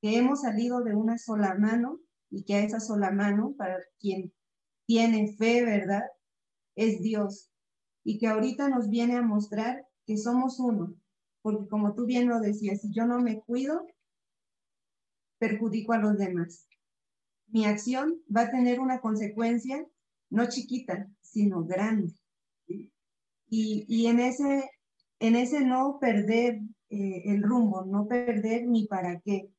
que 0.00 0.16
hemos 0.16 0.42
salido 0.42 0.82
de 0.82 0.94
una 0.94 1.18
sola 1.18 1.54
mano 1.56 1.98
y 2.30 2.44
que 2.44 2.54
a 2.54 2.62
esa 2.62 2.80
sola 2.80 3.10
mano, 3.10 3.54
para 3.58 3.78
quien 3.98 4.32
tiene 4.86 5.34
fe, 5.36 5.64
¿verdad? 5.64 6.04
Es 6.76 7.02
Dios. 7.02 7.50
Y 8.04 8.18
que 8.18 8.28
ahorita 8.28 8.68
nos 8.68 8.88
viene 8.88 9.16
a 9.16 9.22
mostrar 9.22 9.86
que 10.06 10.16
somos 10.16 10.58
uno. 10.58 10.94
Porque 11.42 11.68
como 11.68 11.94
tú 11.94 12.06
bien 12.06 12.28
lo 12.28 12.40
decías, 12.40 12.80
si 12.80 12.92
yo 12.92 13.06
no 13.06 13.20
me 13.20 13.40
cuido, 13.40 13.86
perjudico 15.40 15.92
a 15.94 15.98
los 15.98 16.16
demás. 16.16 16.68
Mi 17.48 17.64
acción 17.64 18.22
va 18.34 18.42
a 18.42 18.50
tener 18.50 18.78
una 18.78 19.00
consecuencia 19.00 19.84
no 20.30 20.48
chiquita, 20.48 21.10
sino 21.20 21.64
grande. 21.64 22.14
Y, 23.48 24.06
en, 24.06 24.20
ese, 24.20 24.70
en 25.18 25.34
ese 25.34 25.62
no 25.62 25.98
perder 26.00 26.60
eh, 26.88 27.22
el 27.24 27.42
rumbo, 27.42 27.84
no 27.84 28.06
perder 28.06 28.68
mi 28.68 28.86
para 28.86 29.18
qué, 29.20 29.50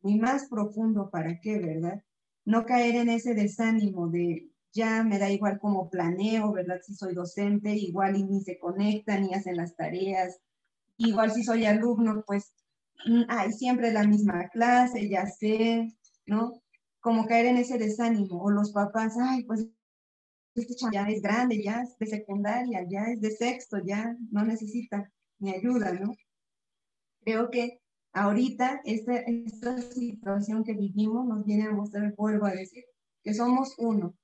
mi 0.00 0.16
más 0.16 0.46
profundo 0.48 1.10
para 1.10 1.40
qué, 1.40 1.58
¿verdad? 1.58 2.04
No 2.44 2.64
caer 2.64 2.94
en 2.94 3.08
ese 3.08 3.34
desánimo 3.34 4.08
de 4.08 4.48
ya 4.72 5.02
me 5.02 5.18
da 5.18 5.28
igual 5.30 5.58
cómo 5.60 5.90
planeo, 5.90 6.52
¿verdad? 6.52 6.80
Si 6.82 6.94
soy 6.94 7.14
docente, 7.14 7.74
igual 7.74 8.16
y 8.16 8.22
ni 8.22 8.40
se 8.42 8.58
conectan 8.60 9.22
ni 9.22 9.34
hacen 9.34 9.56
las 9.56 9.74
tareas. 9.74 10.38
Igual 10.96 11.32
si 11.32 11.42
soy 11.42 11.66
alumno, 11.66 12.22
pues 12.24 12.54
mm, 13.06 13.52
siempre 13.52 13.92
la 13.92 14.06
misma 14.06 14.48
clase, 14.48 15.08
ya 15.08 15.26
sé, 15.26 15.88
¿no? 16.26 16.62
Como 17.00 17.26
caer 17.26 17.46
en 17.46 17.56
ese 17.58 17.78
desánimo. 17.78 18.42
O 18.42 18.50
los 18.50 18.72
papás, 18.72 19.14
ay, 19.20 19.44
pues 19.44 19.68
este 20.54 20.74
ya 20.92 21.08
es 21.08 21.22
grande, 21.22 21.62
ya 21.62 21.82
es 21.82 21.96
de 21.98 22.06
secundaria, 22.06 22.86
ya 22.88 23.04
es 23.04 23.20
de 23.20 23.30
sexto, 23.30 23.78
ya 23.84 24.16
no 24.30 24.44
necesita 24.44 25.10
mi 25.38 25.54
ayuda, 25.54 25.92
¿no? 25.92 26.14
Creo 27.24 27.50
que 27.50 27.80
ahorita 28.12 28.82
esta, 28.84 29.16
esta 29.16 29.80
situación 29.80 30.64
que 30.64 30.74
vivimos 30.74 31.26
nos 31.26 31.44
viene 31.44 31.64
a 31.64 31.72
mostrar, 31.72 32.14
vuelvo 32.16 32.46
a 32.46 32.52
decir, 32.52 32.84
que 33.22 33.34
somos 33.34 33.74
uno, 33.78 34.14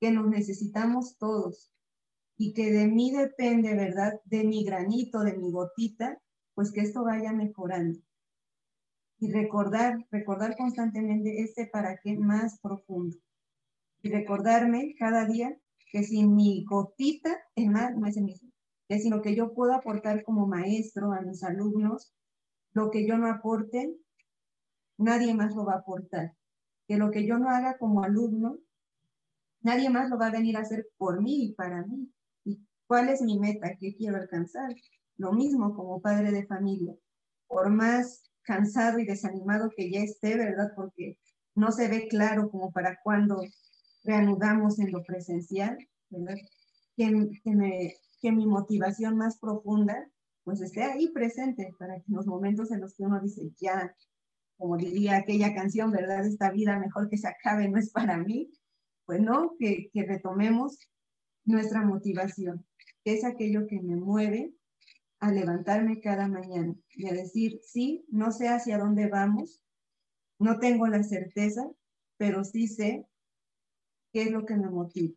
que 0.00 0.10
nos 0.10 0.26
necesitamos 0.28 1.16
todos 1.18 1.70
y 2.36 2.54
que 2.54 2.72
de 2.72 2.88
mí 2.88 3.12
depende, 3.12 3.74
¿verdad? 3.74 4.20
De 4.24 4.42
mi 4.42 4.64
granito, 4.64 5.20
de 5.20 5.36
mi 5.36 5.52
gotita, 5.52 6.18
pues 6.54 6.72
que 6.72 6.80
esto 6.80 7.04
vaya 7.04 7.32
mejorando. 7.32 7.98
Y 9.18 9.30
recordar, 9.30 10.04
recordar 10.10 10.56
constantemente 10.56 11.42
este 11.42 11.66
para 11.66 11.96
qué 11.98 12.16
más 12.16 12.58
profundo. 12.60 13.16
Y 14.02 14.10
recordarme 14.10 14.94
cada 14.98 15.26
día 15.26 15.56
que 15.92 16.02
sin 16.02 16.34
mi 16.34 16.64
gotita, 16.64 17.38
es 17.54 17.68
más, 17.68 17.94
no 17.96 18.06
es 18.06 18.16
el 18.16 18.24
mismo, 18.24 18.50
que 18.88 18.98
si 18.98 19.10
lo 19.10 19.22
que 19.22 19.36
yo 19.36 19.52
puedo 19.54 19.74
aportar 19.74 20.24
como 20.24 20.46
maestro 20.46 21.12
a 21.12 21.20
mis 21.20 21.44
alumnos, 21.44 22.12
lo 22.72 22.90
que 22.90 23.06
yo 23.06 23.18
no 23.18 23.28
aporte, 23.28 23.94
nadie 24.96 25.34
más 25.34 25.54
lo 25.54 25.64
va 25.64 25.74
a 25.74 25.78
aportar. 25.78 26.34
Que 26.88 26.96
lo 26.96 27.10
que 27.10 27.26
yo 27.26 27.38
no 27.38 27.50
haga 27.50 27.78
como 27.78 28.02
alumno, 28.02 28.58
nadie 29.60 29.90
más 29.90 30.08
lo 30.10 30.18
va 30.18 30.28
a 30.28 30.32
venir 30.32 30.56
a 30.56 30.60
hacer 30.60 30.88
por 30.96 31.22
mí 31.22 31.44
y 31.44 31.52
para 31.52 31.84
mí. 31.86 32.10
¿Y 32.44 32.60
cuál 32.86 33.08
es 33.08 33.22
mi 33.22 33.38
meta? 33.38 33.76
¿Qué 33.78 33.94
quiero 33.94 34.16
alcanzar? 34.16 34.74
Lo 35.22 35.32
mismo 35.32 35.72
como 35.76 36.02
padre 36.02 36.32
de 36.32 36.44
familia. 36.46 36.96
Por 37.46 37.70
más 37.70 38.28
cansado 38.42 38.98
y 38.98 39.04
desanimado 39.04 39.70
que 39.70 39.88
ya 39.88 40.00
esté, 40.00 40.36
¿verdad? 40.36 40.72
Porque 40.74 41.16
no 41.54 41.70
se 41.70 41.86
ve 41.86 42.08
claro 42.08 42.50
como 42.50 42.72
para 42.72 42.98
cuando 43.04 43.40
reanudamos 44.02 44.80
en 44.80 44.90
lo 44.90 45.04
presencial, 45.04 45.78
¿verdad? 46.10 46.34
Que, 46.96 47.30
que 48.20 48.32
mi 48.32 48.46
motivación 48.48 49.16
más 49.16 49.38
profunda 49.38 50.10
pues 50.42 50.60
esté 50.60 50.82
ahí 50.82 51.08
presente 51.12 51.72
para 51.78 52.00
que 52.00 52.06
en 52.08 52.16
los 52.16 52.26
momentos 52.26 52.72
en 52.72 52.80
los 52.80 52.96
que 52.96 53.04
uno 53.04 53.20
dice, 53.20 53.52
ya, 53.60 53.94
como 54.58 54.76
diría 54.76 55.18
aquella 55.18 55.54
canción, 55.54 55.92
¿verdad? 55.92 56.26
Esta 56.26 56.50
vida 56.50 56.80
mejor 56.80 57.08
que 57.08 57.16
se 57.16 57.28
acabe 57.28 57.68
no 57.68 57.78
es 57.78 57.92
para 57.92 58.16
mí, 58.16 58.50
pues 59.06 59.20
no, 59.20 59.54
que, 59.56 59.88
que 59.92 60.02
retomemos 60.02 60.80
nuestra 61.44 61.82
motivación, 61.82 62.66
que 63.04 63.14
es 63.14 63.24
aquello 63.24 63.68
que 63.68 63.80
me 63.80 63.94
mueve 63.94 64.52
a 65.22 65.30
levantarme 65.30 66.00
cada 66.00 66.26
mañana 66.26 66.74
y 66.90 67.08
a 67.08 67.12
decir, 67.12 67.60
sí, 67.62 68.04
no 68.08 68.32
sé 68.32 68.48
hacia 68.48 68.76
dónde 68.76 69.06
vamos, 69.06 69.62
no 70.40 70.58
tengo 70.58 70.88
la 70.88 71.04
certeza, 71.04 71.62
pero 72.16 72.42
sí 72.42 72.66
sé 72.66 73.06
qué 74.12 74.22
es 74.22 74.32
lo 74.32 74.44
que 74.44 74.56
me 74.56 74.68
motiva. 74.68 75.14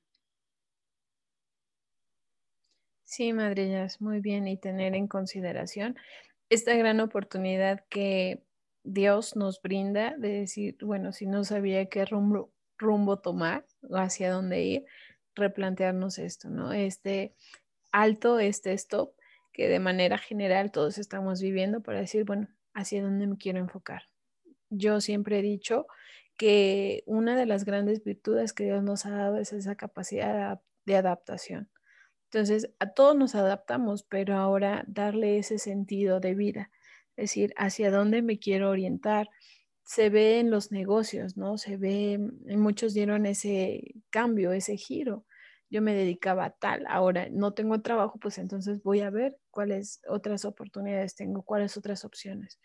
Sí, 3.03 3.33
madrillas, 3.33 3.99
muy 3.99 4.19
bien 4.19 4.47
y 4.47 4.57
tener 4.57 4.93
en 4.93 5.07
consideración 5.07 5.97
esta 6.49 6.75
gran 6.75 6.99
oportunidad 6.99 7.83
que 7.89 8.43
Dios 8.83 9.35
nos 9.35 9.59
brinda 9.59 10.15
de 10.19 10.29
decir, 10.29 10.77
bueno, 10.83 11.13
si 11.13 11.25
no 11.25 11.43
sabía 11.43 11.87
qué 11.87 12.05
rumbo, 12.05 12.53
rumbo 12.77 13.17
tomar 13.17 13.65
o 13.89 13.97
hacia 13.97 14.31
dónde 14.31 14.63
ir, 14.63 14.85
replantearnos 15.33 16.19
esto, 16.19 16.49
¿no? 16.49 16.73
Este 16.73 17.33
alto, 17.91 18.37
este 18.37 18.73
stop, 18.73 19.15
que 19.55 19.67
de 19.69 19.79
manera 19.79 20.19
general 20.19 20.71
todos 20.71 20.99
estamos 20.99 21.41
viviendo 21.41 21.81
para 21.81 22.01
decir, 22.01 22.25
bueno, 22.25 22.47
hacia 22.75 23.01
dónde 23.01 23.25
me 23.25 23.37
quiero 23.37 23.57
enfocar. 23.57 24.03
Yo 24.69 25.01
siempre 25.01 25.39
he 25.39 25.41
dicho 25.41 25.87
que 26.37 27.03
una 27.07 27.35
de 27.35 27.47
las 27.47 27.65
grandes 27.65 28.03
virtudes 28.03 28.53
que 28.53 28.65
Dios 28.65 28.83
nos 28.83 29.07
ha 29.07 29.11
dado 29.11 29.37
es 29.37 29.53
esa 29.53 29.75
capacidad 29.75 30.59
de 30.85 30.95
adaptación 30.95 31.69
entonces, 32.35 32.69
a 32.79 32.87
todos 32.91 33.15
nos 33.15 33.33
adaptamos, 33.33 34.03
pero 34.03 34.35
ahora 34.35 34.83
darle 34.87 35.37
ese 35.37 35.57
sentido 35.57 36.19
de 36.19 36.35
vida, 36.35 36.69
es 37.15 37.29
decir, 37.29 37.53
hacia 37.55 37.91
dónde 37.91 38.21
me 38.21 38.39
quiero 38.39 38.69
orientar. 38.69 39.29
Se 39.83 40.09
ve 40.09 40.39
en 40.39 40.51
los 40.51 40.69
negocios, 40.69 41.37
¿no? 41.37 41.57
Se 41.57 41.77
ve, 41.77 42.19
muchos 42.57 42.93
dieron 42.93 43.25
ese 43.25 43.95
cambio, 44.09 44.51
ese 44.51 44.75
giro. 44.75 45.25
Yo 45.69 45.81
me 45.81 45.93
dedicaba 45.93 46.45
a 46.45 46.49
tal, 46.51 46.85
ahora 46.89 47.29
no 47.31 47.53
tengo 47.53 47.81
trabajo, 47.81 48.19
pues 48.19 48.37
entonces 48.37 48.83
voy 48.83 48.99
a 48.99 49.09
ver 49.09 49.37
cuáles 49.55 50.01
otras 50.09 50.43
oportunidades 50.43 51.15
tengo, 51.15 51.43
cuáles 51.43 51.77
otras 51.77 52.03
opciones. 52.03 52.59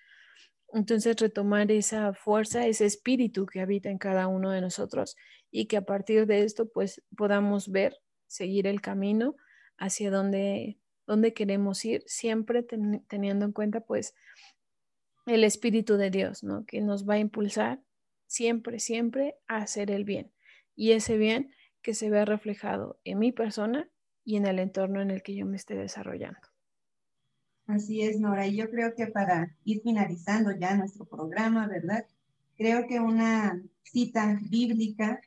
Entonces, 0.73 1.17
retomar 1.17 1.71
esa 1.71 2.13
fuerza, 2.15 2.67
ese 2.67 2.85
espíritu 2.85 3.47
que 3.47 3.61
habita 3.61 3.91
en 3.91 3.99
cada 3.99 4.27
uno 4.27 4.51
de 4.51 4.61
nosotros 4.61 5.17
y 5.53 5.67
que 5.67 5.77
a 5.77 5.83
partir 5.83 6.27
de 6.27 6.43
esto, 6.43 6.69
pues 6.69 7.03
podamos 7.17 7.71
ver, 7.71 7.97
seguir 8.27 8.67
el 8.67 8.81
camino 8.81 9.37
hacia 9.79 10.11
dónde, 10.11 10.79
dónde 11.07 11.33
queremos 11.33 11.85
ir, 11.85 12.03
siempre 12.07 12.65
teniendo 13.09 13.45
en 13.45 13.53
cuenta 13.53 13.81
pues 13.81 14.15
el 15.27 15.45
Espíritu 15.45 15.97
de 15.97 16.11
Dios, 16.11 16.43
¿no? 16.43 16.65
Que 16.67 16.81
nos 16.81 17.09
va 17.09 17.15
a 17.15 17.19
impulsar 17.19 17.81
siempre, 18.27 18.81
siempre 18.81 19.37
a 19.47 19.59
hacer 19.59 19.91
el 19.91 20.05
bien. 20.05 20.33
Y 20.75 20.93
ese 20.93 21.19
bien 21.19 21.53
que 21.83 21.95
se 21.95 22.11
vea 22.11 22.25
reflejado 22.25 23.01
en 23.05 23.19
mi 23.19 23.33
persona 23.33 23.89
y 24.25 24.37
en 24.37 24.47
el 24.47 24.59
entorno 24.59 25.01
en 25.01 25.11
el 25.11 25.23
que 25.23 25.35
yo 25.35 25.47
me 25.47 25.57
esté 25.57 25.75
desarrollando. 25.75 26.50
Así 27.71 28.03
es, 28.03 28.19
Nora. 28.19 28.49
Y 28.49 28.57
yo 28.57 28.69
creo 28.69 28.97
que 28.97 29.07
para 29.07 29.57
ir 29.65 29.81
finalizando 29.83 30.51
ya 30.51 30.75
nuestro 30.75 31.05
programa, 31.05 31.69
¿verdad? 31.69 32.05
Creo 32.57 32.89
que 32.89 32.99
una 32.99 33.63
cita 33.85 34.41
bíblica 34.51 35.21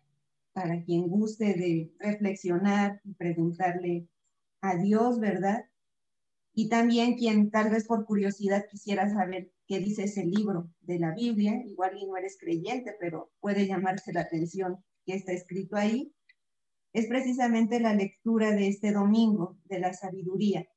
para 0.52 0.84
quien 0.84 1.08
guste 1.08 1.54
de 1.54 1.94
reflexionar 2.00 3.00
y 3.06 3.14
preguntarle 3.14 4.10
a 4.60 4.76
Dios, 4.76 5.22
¿verdad? 5.22 5.64
Y 6.54 6.68
también 6.68 7.16
quien 7.16 7.50
tal 7.50 7.70
vez 7.70 7.86
por 7.86 8.06
curiosidad 8.06 8.66
quisiera 8.70 9.10
saber 9.10 9.50
qué 9.66 9.80
dice 9.80 10.04
ese 10.04 10.26
libro 10.26 10.70
de 10.82 11.00
la 11.00 11.12
Biblia, 11.14 11.64
igual 11.66 11.98
y 11.98 12.06
no 12.06 12.18
eres 12.18 12.38
creyente, 12.38 12.94
pero 13.00 13.32
puede 13.40 13.68
llamarse 13.68 14.12
la 14.12 14.22
atención 14.22 14.84
que 15.06 15.16
está 15.16 15.32
escrito 15.32 15.78
ahí, 15.78 16.14
es 16.92 17.08
precisamente 17.08 17.80
la 17.80 17.94
lectura 17.94 18.52
de 18.52 18.68
este 18.68 18.92
domingo 18.92 19.58
de 19.64 19.80
la 19.80 19.94
sabiduría, 19.94 20.68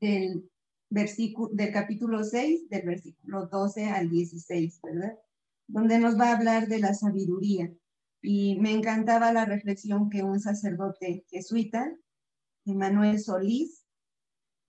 del, 0.00 0.50
versículo, 0.92 1.50
del 1.52 1.72
capítulo 1.72 2.24
6, 2.24 2.68
del 2.68 2.86
versículo 2.86 3.46
12 3.46 3.86
al 3.86 4.10
16, 4.10 4.80
¿verdad? 4.82 5.18
Donde 5.66 5.98
nos 5.98 6.18
va 6.18 6.30
a 6.30 6.36
hablar 6.36 6.68
de 6.68 6.78
la 6.78 6.94
sabiduría. 6.94 7.72
Y 8.20 8.58
me 8.60 8.70
encantaba 8.70 9.32
la 9.32 9.44
reflexión 9.44 10.08
que 10.10 10.22
un 10.22 10.38
sacerdote 10.38 11.24
jesuita 11.28 11.92
Manuel 12.66 13.18
Solís 13.20 13.84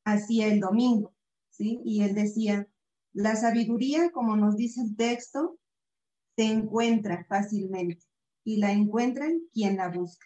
hacía 0.03 0.47
el 0.47 0.59
domingo, 0.59 1.13
¿sí? 1.49 1.79
Y 1.85 2.01
él 2.01 2.15
decía, 2.15 2.67
la 3.13 3.35
sabiduría, 3.35 4.11
como 4.11 4.35
nos 4.35 4.55
dice 4.57 4.81
el 4.81 4.95
texto, 4.95 5.59
se 6.35 6.45
encuentra 6.45 7.25
fácilmente, 7.29 8.03
y 8.43 8.57
la 8.57 8.71
encuentran 8.71 9.39
quien 9.53 9.77
la 9.77 9.89
busca. 9.89 10.25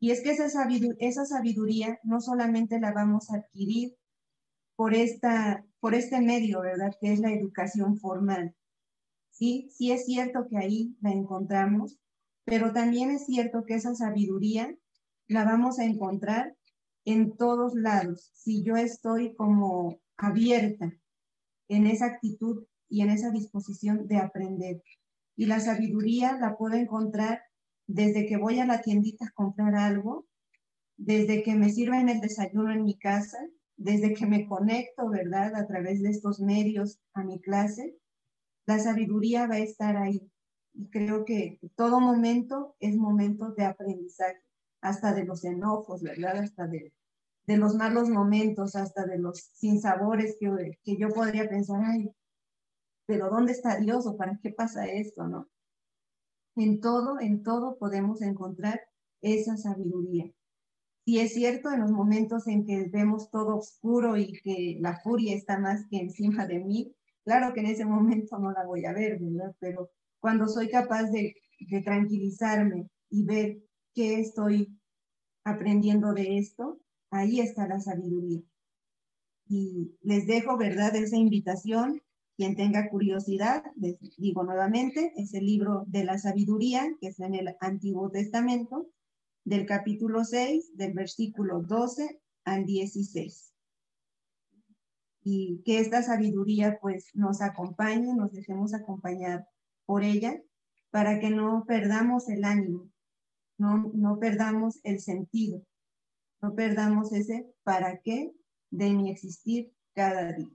Y 0.00 0.10
es 0.10 0.22
que 0.22 0.30
esa 0.30 0.48
sabiduría, 0.48 0.96
esa 1.00 1.24
sabiduría 1.24 2.00
no 2.02 2.20
solamente 2.20 2.80
la 2.80 2.92
vamos 2.92 3.30
a 3.30 3.36
adquirir 3.36 3.96
por, 4.76 4.94
esta, 4.94 5.64
por 5.80 5.94
este 5.94 6.20
medio, 6.20 6.60
¿verdad? 6.60 6.94
Que 7.00 7.12
es 7.12 7.20
la 7.20 7.32
educación 7.32 7.98
formal. 7.98 8.54
Sí, 9.30 9.68
sí 9.70 9.90
es 9.92 10.06
cierto 10.06 10.46
que 10.48 10.58
ahí 10.58 10.96
la 11.00 11.10
encontramos, 11.10 11.98
pero 12.44 12.72
también 12.72 13.10
es 13.10 13.26
cierto 13.26 13.64
que 13.64 13.74
esa 13.74 13.94
sabiduría 13.94 14.74
la 15.28 15.44
vamos 15.44 15.78
a 15.78 15.84
encontrar 15.84 16.56
en 17.04 17.36
todos 17.36 17.74
lados, 17.74 18.30
si 18.34 18.62
yo 18.62 18.76
estoy 18.76 19.34
como 19.34 20.00
abierta 20.16 20.92
en 21.68 21.86
esa 21.86 22.06
actitud 22.06 22.64
y 22.88 23.02
en 23.02 23.10
esa 23.10 23.30
disposición 23.30 24.06
de 24.08 24.16
aprender. 24.16 24.82
Y 25.36 25.46
la 25.46 25.60
sabiduría 25.60 26.38
la 26.38 26.56
puedo 26.56 26.74
encontrar 26.74 27.42
desde 27.86 28.26
que 28.26 28.36
voy 28.36 28.58
a 28.58 28.66
la 28.66 28.80
tiendita 28.80 29.26
a 29.26 29.30
comprar 29.32 29.74
algo, 29.74 30.26
desde 30.96 31.42
que 31.42 31.54
me 31.54 31.70
sirven 31.70 32.08
el 32.08 32.20
desayuno 32.20 32.72
en 32.72 32.84
mi 32.84 32.98
casa, 32.98 33.38
desde 33.76 34.14
que 34.14 34.26
me 34.26 34.46
conecto, 34.46 35.08
¿verdad? 35.08 35.54
A 35.54 35.66
través 35.66 36.02
de 36.02 36.10
estos 36.10 36.40
medios 36.40 36.98
a 37.14 37.22
mi 37.22 37.40
clase, 37.40 37.96
la 38.66 38.78
sabiduría 38.78 39.46
va 39.46 39.56
a 39.56 39.60
estar 39.60 39.96
ahí. 39.96 40.30
Y 40.74 40.88
creo 40.90 41.24
que 41.24 41.58
todo 41.74 42.00
momento 42.00 42.76
es 42.80 42.96
momento 42.96 43.52
de 43.52 43.64
aprendizaje, 43.64 44.42
hasta 44.80 45.14
de 45.14 45.24
los 45.24 45.44
enojos, 45.44 46.02
¿verdad? 46.02 46.38
Hasta 46.38 46.66
de, 46.66 46.92
de 47.46 47.56
los 47.56 47.74
malos 47.74 48.08
momentos, 48.08 48.76
hasta 48.76 49.04
de 49.06 49.18
los 49.18 49.38
sinsabores 49.54 50.36
que, 50.38 50.78
que 50.82 50.96
yo 50.96 51.08
podría 51.10 51.48
pensar, 51.48 51.80
ay, 51.84 52.10
pero 53.06 53.30
¿dónde 53.30 53.52
está 53.52 53.78
Dios 53.78 54.06
o 54.06 54.16
para 54.16 54.38
qué 54.42 54.50
pasa 54.50 54.86
esto, 54.86 55.28
no? 55.28 55.48
En 56.56 56.80
todo, 56.80 57.20
en 57.20 57.42
todo 57.42 57.78
podemos 57.78 58.20
encontrar 58.22 58.80
esa 59.20 59.56
sabiduría. 59.56 60.32
Si 61.06 61.20
es 61.20 61.34
cierto, 61.34 61.70
en 61.70 61.82
los 61.82 61.92
momentos 61.92 62.48
en 62.48 62.66
que 62.66 62.88
vemos 62.88 63.30
todo 63.30 63.58
oscuro 63.58 64.16
y 64.16 64.32
que 64.42 64.76
la 64.80 64.98
furia 64.98 65.36
está 65.36 65.56
más 65.56 65.86
que 65.88 65.98
encima 65.98 66.48
de 66.48 66.58
mí, 66.58 66.92
claro 67.24 67.54
que 67.54 67.60
en 67.60 67.66
ese 67.66 67.84
momento 67.84 68.40
no 68.40 68.50
la 68.50 68.66
voy 68.66 68.84
a 68.86 68.92
ver, 68.92 69.20
¿verdad? 69.20 69.54
Pero 69.60 69.88
cuando 70.18 70.48
soy 70.48 70.68
capaz 70.68 71.04
de, 71.12 71.36
de 71.60 71.82
tranquilizarme 71.82 72.88
y 73.08 73.24
ver 73.24 73.58
qué 73.94 74.18
estoy 74.18 74.76
aprendiendo 75.44 76.12
de 76.12 76.38
esto, 76.38 76.80
ahí 77.12 77.38
está 77.38 77.68
la 77.68 77.78
sabiduría. 77.78 78.42
Y 79.48 79.96
les 80.02 80.26
dejo, 80.26 80.56
¿verdad?, 80.56 80.96
esa 80.96 81.16
invitación 81.16 82.02
quien 82.36 82.56
tenga 82.56 82.90
curiosidad, 82.90 83.62
les 83.76 83.96
digo 84.18 84.42
nuevamente, 84.42 85.12
es 85.16 85.32
el 85.34 85.46
libro 85.46 85.84
de 85.86 86.02
la 86.02 86.18
sabiduría, 86.18 86.84
que 87.00 87.08
es 87.08 87.20
en 87.20 87.36
el 87.36 87.54
Antiguo 87.60 88.10
Testamento, 88.10 88.88
del 89.46 89.64
capítulo 89.64 90.24
6, 90.24 90.76
del 90.76 90.92
versículo 90.92 91.62
12 91.62 92.20
al 92.44 92.66
16. 92.66 93.52
Y 95.22 95.62
que 95.64 95.78
esta 95.78 96.02
sabiduría 96.02 96.78
pues 96.82 97.10
nos 97.14 97.40
acompañe, 97.40 98.12
nos 98.12 98.32
dejemos 98.32 98.74
acompañar 98.74 99.46
por 99.86 100.02
ella, 100.02 100.42
para 100.90 101.20
que 101.20 101.30
no 101.30 101.64
perdamos 101.66 102.28
el 102.28 102.44
ánimo, 102.44 102.90
no, 103.56 103.90
no 103.94 104.18
perdamos 104.18 104.80
el 104.82 104.98
sentido, 104.98 105.62
no 106.42 106.54
perdamos 106.54 107.12
ese 107.12 107.46
para 107.62 108.00
qué 108.00 108.32
de 108.70 108.90
mi 108.90 109.10
existir 109.10 109.72
cada 109.94 110.32
día. 110.32 110.50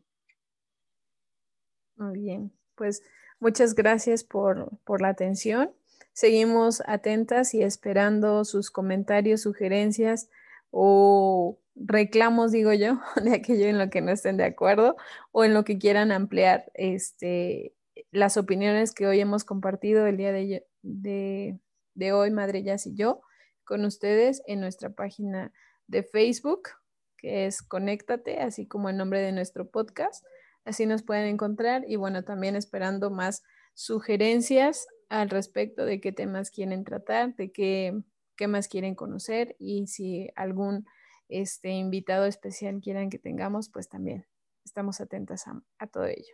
Muy 1.96 2.20
bien, 2.20 2.52
pues 2.76 3.04
muchas 3.40 3.74
gracias 3.74 4.26
por, 4.26 4.80
la 5.00 5.08
atención. 5.08 5.72
Seguimos 6.14 6.84
atentas 6.86 7.54
y 7.54 7.64
esperando 7.64 8.44
sus 8.46 8.70
comentarios, 8.70 9.42
sugerencias 9.42 10.30
o 10.70 11.60
reclamos, 11.76 12.52
digo 12.52 12.74
yo, 12.74 13.00
de 13.24 13.36
aquello 13.36 13.68
en 13.68 13.78
lo 13.78 13.90
que 13.90 14.02
no 14.02 14.12
estén 14.12 14.38
de 14.38 14.46
acuerdo 14.46 14.96
o 15.32 15.44
en 15.44 15.54
lo 15.54 15.64
que 15.64 15.78
quieran 15.78 16.12
ampliar 16.12 16.72
este, 16.74 17.74
las 18.12 18.38
opiniones 18.38 18.94
que 18.94 19.08
hoy 19.08 19.20
hemos 19.20 19.44
compartido 19.44 20.06
el 20.06 20.18
día 20.18 20.32
de, 20.32 20.66
de, 20.82 22.14
hoy, 22.14 22.32
Madrillas 22.32 22.86
y 22.88 22.96
yo, 22.96 23.22
con 23.64 23.86
ustedes 23.86 24.42
en 24.48 24.60
nuestra 24.60 24.90
página 24.90 25.54
de 25.88 26.04
Facebook, 26.04 26.70
que 27.18 27.46
es 27.46 27.62
Conéctate, 27.62 28.40
así 28.40 28.68
como 28.68 28.90
el 28.90 28.98
nombre 28.98 29.22
de 29.22 29.32
nuestro 29.32 29.70
podcast. 29.70 30.26
Así 30.66 30.86
nos 30.86 31.04
pueden 31.04 31.26
encontrar 31.26 31.84
y 31.88 31.96
bueno, 31.96 32.24
también 32.24 32.56
esperando 32.56 33.12
más 33.12 33.44
sugerencias 33.74 34.88
al 35.12 35.30
respecto 35.30 35.84
de 35.84 36.00
qué 36.00 36.14
temas 36.14 36.52
quieren 36.52 36.86
tratar, 36.86 37.36
de 37.36 37.52
qué, 37.52 38.02
qué 38.38 38.48
más 38.48 38.70
quieren 38.70 38.96
conocer 38.96 39.58
y 39.60 39.88
si 39.88 40.30
algún 40.38 40.86
este, 41.28 41.72
invitado 41.72 42.26
especial 42.26 42.80
quieran 42.80 43.10
que 43.10 43.20
tengamos, 43.20 43.70
pues 43.70 43.90
también 43.90 44.26
estamos 44.64 45.02
atentas 45.02 45.46
a, 45.48 45.88
todo 45.88 46.06
ello. 46.06 46.34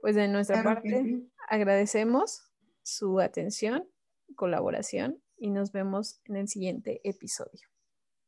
Pues 0.00 0.14
de 0.14 0.28
nuestra 0.28 0.62
parte, 0.62 1.24
agradecemos 1.48 2.52
su 2.84 3.18
atención, 3.18 3.88
colaboración 4.36 5.20
y 5.36 5.50
nos 5.50 5.72
vemos 5.72 6.20
en 6.26 6.36
el 6.36 6.46
siguiente 6.46 7.00
episodio. 7.02 7.68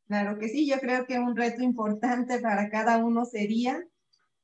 Claro 0.09 0.37
que 0.41 0.49
sí, 0.49 0.69
yo 0.69 0.81
creo 0.81 1.07
que 1.07 1.21
un 1.21 1.37
reto 1.37 1.63
importante 1.63 2.41
para 2.41 2.71
cada 2.71 2.99
uno 2.99 3.25
sería, 3.25 3.87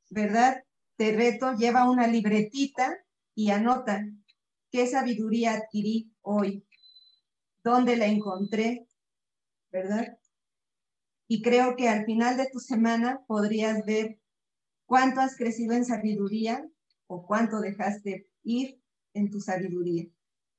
¿verdad? 0.09 0.63
te 0.95 1.11
reto, 1.11 1.53
lleva 1.53 1.89
una 1.89 2.07
libretita 2.07 2.97
y 3.35 3.49
anota 3.49 4.07
qué 4.73 4.87
sabiduría 4.87 5.53
adquirí 5.53 6.11
hoy, 6.23 6.67
dónde 7.63 7.95
la 7.95 8.07
encontré, 8.07 8.87
¿verdad? 9.71 10.17
Y 11.27 11.43
creo 11.43 11.75
que 11.75 11.87
al 11.87 12.05
final 12.05 12.37
de 12.37 12.49
tu 12.51 12.59
semana 12.59 13.23
podrías 13.27 13.85
ver 13.85 14.19
cuánto 14.87 15.21
has 15.21 15.37
crecido 15.37 15.75
en 15.75 15.85
sabiduría 15.85 16.67
o 17.05 17.27
cuánto 17.27 17.59
dejaste 17.61 18.27
ir 18.41 18.81
en 19.13 19.29
tu 19.29 19.41
sabiduría. 19.41 20.07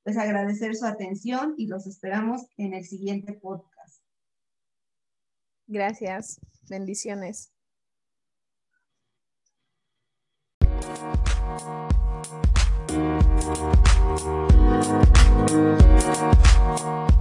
Pues 0.05 0.17
agradecer 0.17 0.77
su 0.77 0.87
atención 0.87 1.55
y 1.59 1.67
los 1.67 1.89
esperamos 1.89 2.47
en 2.57 2.73
el 2.73 2.85
siguiente 2.85 3.33
podcast. 3.33 4.01
Gracias. 5.67 6.41
Bendiciones. 6.69 7.51
Thank. 13.45 13.94
Thank 14.07 14.29
you. 17.09 17.14